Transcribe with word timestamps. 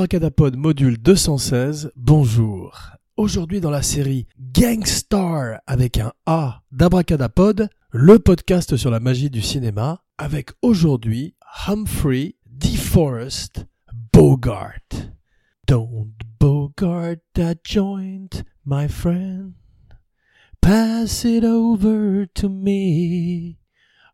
Abracadapod 0.00 0.56
module 0.56 0.96
216, 0.96 1.92
bonjour. 1.94 2.74
Aujourd'hui 3.18 3.60
dans 3.60 3.68
la 3.68 3.82
série 3.82 4.26
Gangstar 4.38 5.60
avec 5.66 5.98
un 5.98 6.14
A 6.24 6.62
d'Abracadapod, 6.72 7.68
le 7.90 8.18
podcast 8.18 8.78
sur 8.78 8.90
la 8.90 8.98
magie 8.98 9.28
du 9.28 9.42
cinéma, 9.42 10.02
avec 10.16 10.52
aujourd'hui 10.62 11.34
Humphrey 11.66 12.36
DeForest 12.46 13.66
Bogart. 14.14 14.80
Don't 15.68 16.14
Bogart 16.38 17.18
that 17.34 17.56
joint, 17.62 18.42
my 18.64 18.88
friend. 18.88 19.52
Pass 20.62 21.26
it 21.26 21.44
over 21.44 22.26
to 22.32 22.48
me. 22.48 23.58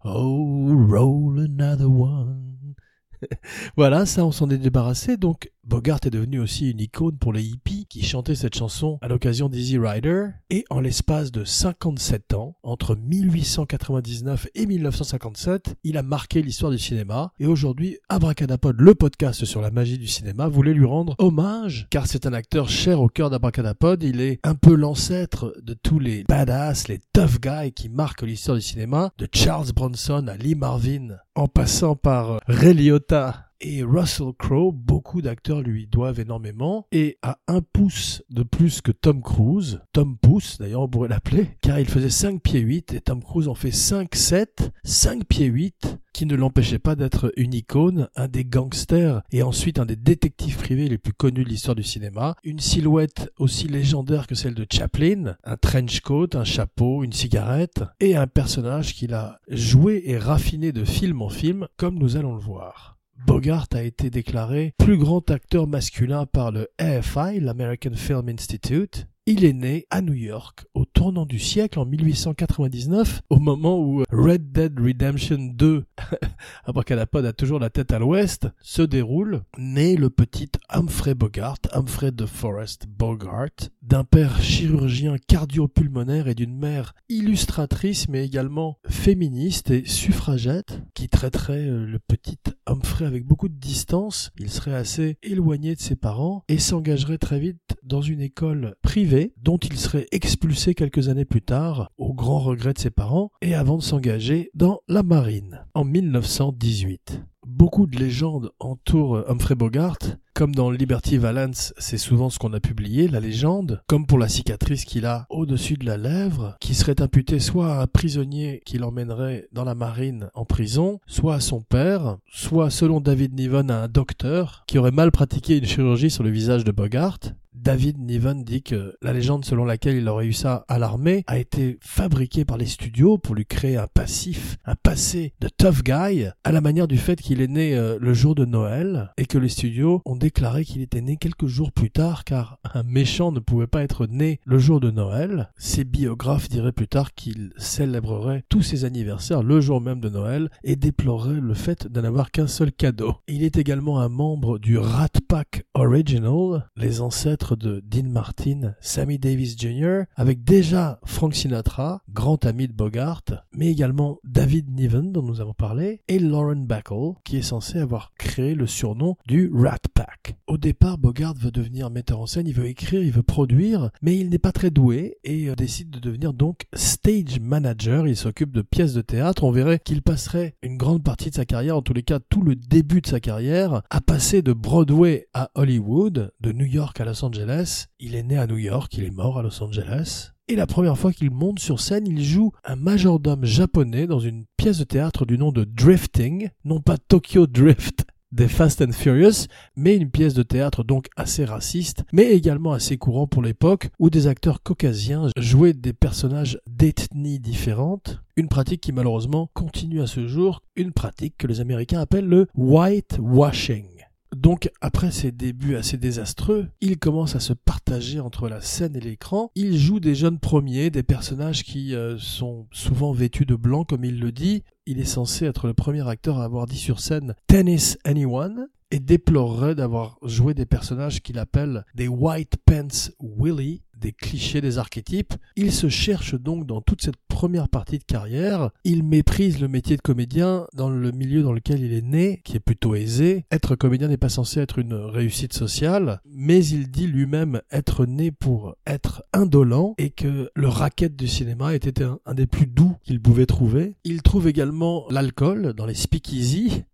Oh, 0.05 0.67
roll 0.69 1.39
another 1.39 1.89
one. 1.89 2.75
voilà, 3.77 4.07
ça 4.07 4.25
on 4.25 4.33
s'en 4.33 4.51
est 4.51 4.59
débarrassé, 4.59 5.17
donc 5.17 5.49
Bogart 5.67 5.99
est 6.07 6.11
devenu 6.11 6.39
aussi 6.39 6.71
une 6.71 6.79
icône 6.79 7.19
pour 7.19 7.33
les 7.33 7.43
hippies 7.43 7.87
qui 7.87 8.05
chantaient 8.05 8.37
cette 8.37 8.55
chanson 8.55 8.99
à 9.03 9.09
l'occasion 9.09 9.49
d'Easy 9.49 9.79
Rider, 9.79 10.27
et 10.49 10.65
en 10.71 10.79
l'espace 10.79 11.33
de 11.33 11.43
57 11.43 12.35
ans, 12.35 12.57
entre 12.63 12.95
1899 12.95 14.47
et 14.55 14.65
1957, 14.65 15.75
il 15.83 15.97
a 15.97 16.05
marqué 16.05 16.41
l'histoire 16.41 16.71
du 16.71 16.79
cinéma, 16.79 17.33
et 17.41 17.49
aujourd'hui, 17.49 17.99
Abracadapod, 18.09 18.77
le 18.79 18.95
podcast 18.95 19.45
sur 19.45 19.61
la 19.61 19.73
magie 19.73 19.99
du 19.99 20.07
cinéma, 20.07 20.47
voulait 20.47 20.73
lui 20.73 20.87
rendre 20.87 21.17
hommage, 21.19 21.89
car 21.91 22.07
c'est 22.07 22.27
un 22.27 22.33
acteur 22.33 22.69
cher 22.69 23.01
au 23.01 23.09
cœur 23.09 23.31
d'Abracadapod, 23.31 24.05
il 24.05 24.21
est 24.21 24.39
un 24.45 24.55
peu 24.55 24.77
l'ancêtre 24.77 25.53
de 25.61 25.75
tous 25.75 25.99
les 25.99 26.23
badass, 26.29 26.87
les 26.87 27.01
tough 27.13 27.41
guys 27.43 27.73
qui 27.73 27.89
marquent 27.89 28.23
l'histoire 28.23 28.57
du 28.57 28.63
cinéma, 28.63 29.11
de 29.19 29.27
Charles 29.35 29.73
Bronson 29.75 30.29
à 30.29 30.37
Lee 30.37 30.55
Marvin, 30.55 31.17
en 31.35 31.49
passant 31.49 31.97
par 31.97 32.39
Ray 32.47 32.73
Liotta 32.73 33.46
et 33.61 33.83
Russell 33.83 34.33
Crowe, 34.39 34.73
beaucoup 34.73 35.23
d'acteurs 35.23 35.61
lui 35.61 35.87
doivent 35.87 36.21
énormément, 36.21 36.87
et 36.93 37.19
à 37.23 37.39
un 37.47 37.61
pouce 37.61 38.23
de 38.31 38.43
plus 38.43 38.81
que 38.81 38.93
Tom 38.93 39.23
Cruise, 39.23 39.81
Tom 39.93 40.17
Pouce 40.17 40.59
d'ailleurs 40.59 40.83
on 40.83 40.89
pourrait 40.89 41.09
l'appeler, 41.09 41.51
car 41.61 41.81
il 41.81 41.87
faisait 41.87 42.11
5 42.11 42.43
pieds 42.43 42.61
8 42.61 42.95
et 42.95 43.01
Tom 43.01 43.23
Cruise 43.23 43.49
en 43.49 43.55
fait 43.55 43.71
5 43.71 44.15
7, 44.15 44.73
5 44.85 45.25
pieds 45.25 45.47
8, 45.47 45.99
qui 46.13 46.25
ne 46.25 46.35
l'empêchait 46.35 46.79
pas 46.79 46.97
d'être 46.97 47.31
une 47.37 47.53
icône, 47.53 48.09
un 48.17 48.29
des 48.29 48.45
gangsters 48.45 49.23
et 49.31 49.43
ensuite 49.43 49.79
un 49.79 49.85
des 49.85 49.97
détectives 49.97 50.57
privés 50.57 50.89
les 50.89 50.97
plus 50.97 51.13
connus 51.13 51.45
de 51.45 51.49
l'histoire 51.49 51.75
du 51.75 51.83
cinéma, 51.83 52.37
une 52.43 52.59
silhouette 52.59 53.31
aussi 53.39 53.69
légendaire 53.69 54.27
que 54.27 54.35
celle 54.35 54.55
de 54.55 54.67
Chaplin, 54.71 55.37
un 55.45 55.57
trench 55.57 56.01
coat, 56.01 56.29
un 56.35 56.45
chapeau, 56.45 57.05
une 57.05 57.13
cigarette, 57.13 57.85
et 58.01 58.17
un 58.17 58.27
personnage 58.27 58.95
qu'il 58.95 59.13
a 59.13 59.41
joué 59.49 60.05
et 60.07 60.17
raffiné 60.17 60.73
de 60.73 60.85
film 60.85 61.21
en 61.21 61.29
film, 61.29 61.69
comme 61.77 61.99
nous 61.99 62.17
allons 62.17 62.35
le 62.35 62.41
voir. 62.41 62.96
Bogart 63.25 63.69
a 63.73 63.83
été 63.83 64.11
déclaré 64.11 64.75
plus 64.79 64.99
grand 64.99 65.31
acteur 65.31 65.67
masculin 65.67 66.27
par 66.27 66.53
le 66.53 66.69
AFI, 66.79 67.41
l'American 67.41 67.95
Film 67.95 68.29
Institute. 68.29 69.07
Il 69.29 69.45
est 69.45 69.53
né 69.53 69.87
à 69.91 70.03
New 70.03 70.15
York 70.15 70.67
au 70.73 70.85
tournant 70.85 71.27
du 71.27 71.41
siècle 71.41 71.81
en 71.81 71.85
1899, 71.85 73.23
au 73.29 73.41
moment 73.41 73.81
où 73.81 74.05
Red 74.13 74.53
Dead 74.53 74.79
Redemption 74.79 75.51
2, 75.53 75.85
Abracadapod 76.65 77.27
a 77.27 77.33
toujours 77.33 77.59
la 77.59 77.69
tête 77.69 77.93
à 77.93 77.99
l'ouest, 77.99 78.47
se 78.61 78.83
déroule, 78.83 79.43
né 79.59 79.97
le 79.97 80.11
petit 80.11 80.49
Humphrey 80.69 81.15
Bogart, 81.15 81.59
Humphrey 81.73 82.13
de 82.13 82.25
Forest 82.25 82.87
Bogart, 82.87 83.51
d'un 83.83 84.05
père 84.05 84.41
chirurgien 84.41 85.17
cardiopulmonaire 85.19 86.29
et 86.29 86.37
d'une 86.37 86.57
mère 86.57 86.95
illustratrice 87.09 88.09
mais 88.09 88.25
également 88.25 88.79
féministe 88.89 89.73
et 89.73 89.85
suffragette, 89.87 90.83
qui 90.95 91.09
traiterait 91.09 91.67
euh, 91.67 91.85
le 91.85 91.99
petit 91.99 92.39
Humphrey 92.65 93.05
avec 93.05 93.27
beaucoup 93.27 93.49
de 93.49 93.59
distance, 93.59 94.31
il 94.39 94.51
serait 94.51 94.75
assez 94.75 95.19
éloigné 95.25 95.75
de 95.75 95.81
ses 95.81 95.97
parents 95.97 96.45
et 96.47 96.59
s'engagerait 96.59 97.19
très 97.19 97.41
vite 97.41 97.66
dans 97.87 98.03
une 98.03 98.21
école 98.21 98.75
privée 98.83 99.33
dont 99.43 99.59
il 99.59 99.79
serait 99.79 100.07
expulsé 100.13 100.75
quelques 100.75 101.09
années 101.09 101.25
plus 101.25 101.43
tard, 101.43 101.91
au 101.99 102.13
grand 102.13 102.41
regret 102.41 102.75
de 102.75 102.79
ses 102.79 102.91
parents, 102.91 103.31
et 103.41 103.55
avant 103.55 103.79
de 103.79 103.83
s'engager 103.83 104.51
dans 104.55 104.81
la 104.89 105.03
marine 105.03 105.65
en 105.75 105.85
1918. 105.85 107.23
Beaucoup 107.47 107.87
de 107.87 107.97
légendes 107.97 108.51
entourent 108.59 109.23
Humphrey 109.29 109.55
Bogart, 109.55 109.99
comme 110.35 110.53
dans 110.53 110.69
Liberty 110.69 111.17
Valance, 111.17 111.73
c'est 111.79 111.97
souvent 111.97 112.29
ce 112.29 112.41
qu'on 112.41 112.53
a 112.53 112.59
publié, 112.59 113.07
la 113.07 113.21
légende, 113.21 113.83
comme 113.87 114.05
pour 114.05 114.19
la 114.19 114.27
cicatrice 114.27 114.85
qu'il 114.85 115.07
a 115.07 115.27
au-dessus 115.31 115.77
de 115.77 115.87
la 115.87 115.97
lèvre, 115.97 116.57
qui 116.61 116.75
serait 116.75 117.01
imputée 117.01 117.39
soit 117.39 117.77
à 117.77 117.83
un 117.83 117.87
prisonnier 117.87 118.63
qui 118.67 118.79
l'emmènerait 118.79 119.47
dans 119.53 119.63
la 119.63 119.77
marine 119.77 120.29
en 120.35 120.45
prison, 120.45 120.99
soit 121.07 121.37
à 121.37 121.41
son 121.41 121.61
père, 121.61 122.19
soit 122.33 122.69
selon 122.69 123.01
David 123.01 123.33
Niven 123.35 123.71
à 123.71 123.85
un 123.85 123.89
docteur 123.89 124.65
qui 124.67 124.79
aurait 124.79 124.91
mal 124.91 125.13
pratiqué 125.13 125.57
une 125.57 125.67
chirurgie 125.67 126.11
sur 126.11 126.25
le 126.25 126.31
visage 126.31 126.65
de 126.65 126.73
Bogart, 126.73 127.21
David 127.67 127.99
Niven 127.99 128.45
dit 128.45 128.63
que 128.63 128.95
la 129.03 129.13
légende 129.13 129.45
selon 129.45 129.65
laquelle 129.65 129.97
il 129.97 130.09
aurait 130.09 130.27
eu 130.27 130.33
ça 130.33 130.65
à 130.69 130.79
l'armée 130.79 131.25
a 131.27 131.39
été 131.39 131.79
fabriquée 131.81 132.45
par 132.45 132.59
les 132.59 132.67
studios 132.67 133.19
pour 133.19 133.35
lui 133.35 133.45
créer 133.45 133.77
un 133.77 133.89
passif, 133.89 134.57
un 134.67 134.77
passé 134.77 135.33
de 135.41 135.49
tough 135.49 135.83
guy, 135.83 136.29
à 136.45 136.53
la 136.53 136.61
manière 136.61 136.87
du 136.87 136.97
fait 136.97 137.21
qu'il 137.21 137.36
est 137.41 137.49
né 137.49 137.77
euh, 137.77 137.99
le 138.01 138.13
jour 138.15 138.35
de 138.35 138.45
Noël 138.45 139.13
et 139.17 139.27
que 139.27 139.39
les 139.39 139.49
studios 139.49 140.03
ont 140.05 140.17
déclaré 140.17 140.65
qu'il 140.65 140.83
était 140.83 141.01
né 141.01 141.17
quelques 141.17 141.47
jours 141.47 141.73
plus 141.73 141.91
tard 141.91 142.25
car 142.25 142.59
un 142.75 142.83
méchant 142.83 143.33
ne 143.33 143.41
pouvait 143.41 143.67
pas 143.67 143.83
être 143.83 144.07
né 144.07 144.41
le 144.45 144.59
jour 144.59 144.81
de 144.81 144.91
Noël. 144.91 145.51
Ses 145.57 145.85
biographes 145.85 146.49
diraient 146.49 146.73
plus 146.73 146.89
tard 146.89 147.15
qu'il 147.15 147.53
célébrerait 147.57 148.45
tous 148.49 148.63
ses 148.63 148.85
anniversaires 148.85 149.43
le 149.43 149.61
jour 149.61 149.81
même 149.81 150.01
de 150.01 150.09
Noël 150.09 150.51
et 150.65 150.77
déplorerait 150.77 151.41
le 151.41 151.55
fait 151.55 151.87
de 151.87 152.01
n'avoir 152.01 152.31
qu'un 152.31 152.47
seul 152.47 152.73
cadeau. 152.73 153.15
Il 153.29 153.43
est 153.43 153.57
également 153.57 154.01
un 154.01 154.09
membre 154.09 154.59
du 154.59 154.79
Rat 154.79 155.09
Pack 155.29 155.65
Original, 155.75 156.69
les 156.77 157.01
ancêtres 157.01 157.57
de 157.57 157.83
Dean 157.87 158.09
Martin, 158.09 158.75
Sammy 158.81 159.19
Davis 159.19 159.59
Jr., 159.59 160.03
avec 160.17 160.45
déjà 160.45 161.01
Frank 161.05 161.35
Sinatra, 161.35 162.03
grand 162.11 162.45
ami 162.47 162.69
de 162.69 162.73
Bogart, 162.73 163.23
mais 163.53 163.71
également 163.71 164.19
David 164.25 164.71
Niven, 164.71 165.13
dont 165.13 165.23
nous 165.23 165.41
avons 165.41 165.55
parlé, 165.55 166.01
et 166.09 166.19
Lauren 166.19 166.67
Bacall, 166.67 167.15
qui 167.27 167.39
est 167.39 167.43
censé 167.43 167.81
avoir 167.81 168.13
créé 168.17 168.55
le 168.55 168.69
surnom 168.69 169.17
du 169.27 169.51
Rat 169.53 169.81
Pack. 169.95 170.37
Au 170.47 170.59
départ, 170.59 170.97
Bogart 170.97 171.35
veut 171.35 171.51
devenir 171.51 171.91
metteur 171.91 172.21
en 172.21 172.27
scène, 172.27 172.47
il 172.47 172.55
veut 172.55 172.67
écrire, 172.67 173.03
il 173.03 173.11
veut 173.11 173.25
produire, 173.25 173.91
mais 174.01 174.17
il 174.17 174.31
n'est 174.31 174.39
pas 174.39 174.53
très 174.53 174.71
doué 174.71 175.19
et 175.25 175.49
euh, 175.49 175.57
décide 175.57 175.91
de 175.91 175.99
devenir 175.99 176.33
donc 176.33 176.67
stage 176.73 177.41
manager. 177.41 178.07
Il 178.07 178.17
s'occupe 178.17 178.53
de 178.53 178.63
pièces 178.63 178.95
de 178.95 179.03
théâtre. 179.03 179.43
On 179.43 179.51
verrait 179.51 179.81
qu'il 179.85 180.03
passerait 180.03 180.55
une 180.63 180.77
grande 180.77 181.03
partie 181.03 181.31
de 181.31 181.35
sa 181.35 181.45
carrière, 181.45 181.77
en 181.77 181.83
tous 181.83 181.95
les 181.95 182.05
cas 182.05 182.21
tout 182.21 182.43
le 182.43 182.55
début 182.55 183.01
de 183.01 183.09
sa 183.09 183.19
carrière, 183.19 183.83
à 183.91 184.01
passer 184.01 184.41
de 184.43 184.53
Broadway 184.53 185.27
à 185.35 185.51
Hollywood, 185.57 186.31
de 186.41 186.53
New 186.53 186.67
York 186.67 187.01
à 187.01 187.05
Los 187.05 187.25
Angeles, 187.25 187.87
il 187.99 188.15
est 188.15 188.23
né 188.23 188.39
à 188.39 188.47
New 188.47 188.59
York, 188.59 188.95
il 188.97 189.03
est 189.03 189.11
mort 189.11 189.41
à 189.41 189.43
Los 189.43 189.61
Angeles. 189.65 190.36
Et 190.49 190.55
la 190.55 190.69
première 190.69 190.97
fois 190.97 191.13
qu'il 191.13 191.33
monte 191.33 191.59
sur 191.59 191.81
scène, 191.81 192.07
il 192.07 192.23
joue 192.23 192.53
un 192.65 192.77
majordome 192.77 193.45
japonais 193.45 194.07
dans 194.07 194.21
une 194.21 194.45
pièce 194.57 194.79
de 194.79 194.85
théâtre 194.85 195.27
du 195.27 195.39
nom 195.39 195.51
de 195.51 195.65
Drifting, 195.65 196.51
non 196.65 196.81
pas 196.81 196.99
Tokyo 196.99 197.49
Drift 197.49 198.05
des 198.31 198.47
Fast 198.47 198.81
and 198.81 198.93
Furious, 198.93 199.47
mais 199.77 199.97
une 199.97 200.11
pièce 200.11 200.35
de 200.35 200.45
théâtre 200.45 200.85
donc 200.85 201.09
assez 201.17 201.45
raciste, 201.45 202.05
mais 202.13 202.33
également 202.33 202.73
assez 202.73 202.97
courant 202.97 203.27
pour 203.27 203.43
l'époque, 203.43 203.89
où 203.99 204.09
des 204.09 204.29
acteurs 204.29 204.63
caucasiens 204.63 205.31
jouaient 205.37 205.73
des 205.73 205.93
personnages 205.93 206.61
d'ethnies 206.69 207.41
différentes, 207.41 208.21
une 208.37 208.49
pratique 208.49 208.83
qui 208.83 208.93
malheureusement 208.93 209.51
continue 209.53 210.01
à 210.01 210.07
ce 210.07 210.29
jour, 210.29 210.63
une 210.77 210.93
pratique 210.93 211.35
que 211.39 211.49
les 211.49 211.61
Américains 211.61 212.01
appellent 212.01 212.29
le 212.29 212.47
whitewashing. 212.55 213.96
Donc 214.35 214.71
après 214.81 215.11
ses 215.11 215.33
débuts 215.33 215.77
assez 215.77 215.97
désastreux, 215.97 216.69
il 216.81 216.99
commence 216.99 217.37
à 217.37 217.41
se 217.41 217.53
partager 217.53 218.21
entre 218.21 218.49
la 218.49 218.61
scène 218.61 218.97
et 218.97 219.01
l'écran. 219.01 219.51
Il 219.55 219.77
joue 219.79 220.01
des 220.01 220.15
jeunes 220.15 220.39
premiers, 220.39 220.91
des 220.91 221.03
personnages 221.03 221.63
qui 221.63 221.95
euh, 221.95 222.19
sont 222.19 222.67
souvent 222.73 223.13
vêtus 223.13 223.47
de 223.47 223.55
blanc 223.55 223.85
comme 223.85 224.05
il 224.05 224.21
le 224.21 224.33
dit. 224.33 224.63
Il 224.87 225.01
est 225.01 225.05
censé 225.05 225.47
être 225.47 225.67
le 225.67 225.75
premier 225.75 226.07
acteur 226.09 226.39
à 226.39 226.45
avoir 226.45 226.67
dit 226.67 226.79
sur 226.79 227.01
scène 227.01 227.35
Tennis 227.47 227.99
Anyone 228.05 228.69
et 228.91 229.01
déplorerait 229.01 229.75
d'avoir 229.75 230.19
joué 230.23 230.55
des 230.55 230.67
personnages 230.67 231.23
qu'il 231.23 231.39
appelle 231.39 231.85
des 231.95 232.09
White 232.09 232.57
Pants 232.65 233.11
Willie, 233.21 233.83
des 233.99 234.13
clichés, 234.13 234.61
des 234.61 234.79
archétypes. 234.79 235.35
Il 235.57 235.73
se 235.73 235.89
cherche 235.89 236.35
donc 236.35 236.67
dans 236.67 236.81
toute 236.81 237.03
cette 237.03 237.17
première 237.29 237.69
partie 237.69 237.99
de 237.99 238.05
carrière. 238.05 238.71
Il 238.85 239.03
méprise 239.03 239.61
le 239.61 239.69
métier 239.69 239.97
de 239.97 240.03
comédien 240.03 240.67
dans 240.75 240.91
le 240.91 241.13
milieu 241.13 241.43
dans 241.43 241.53
lequel 241.53 241.83
il 241.83 241.93
est 241.93 242.03
né, 242.03 242.41
qui 242.45 242.57
est 242.57 242.61
plutôt 242.61 242.95
aisé. 242.95 243.45
Être 243.51 243.75
comédien 243.75 244.09
n'est 244.09 244.17
pas 244.17 244.29
censé 244.29 244.61
être 244.61 244.79
une 244.79 244.95
réussite 244.95 245.53
sociale, 245.53 246.21
mais 246.27 246.65
il 246.65 246.91
dit 246.91 247.07
lui-même 247.07 247.61
être 247.71 248.07
né 248.07 248.31
pour 248.31 248.77
être 248.87 249.23
indolent 249.33 249.95
et 249.99 250.11
que 250.11 250.51
le 250.55 250.69
racket 250.69 251.17
du 251.17 251.29
cinéma 251.29 251.75
était 251.75 252.03
un, 252.03 252.19
un 252.27 252.35
des 252.35 252.47
plus 252.47 252.67
doux 252.67 252.97
qu'il 253.03 253.21
pouvait 253.21 253.47
trouver. 253.47 253.97
Il 254.05 254.23
trouve 254.23 254.49
également 254.49 255.07
l'alcool 255.11 255.73
dans 255.73 255.87
les 255.87 255.95
speakeasy. 255.95 256.85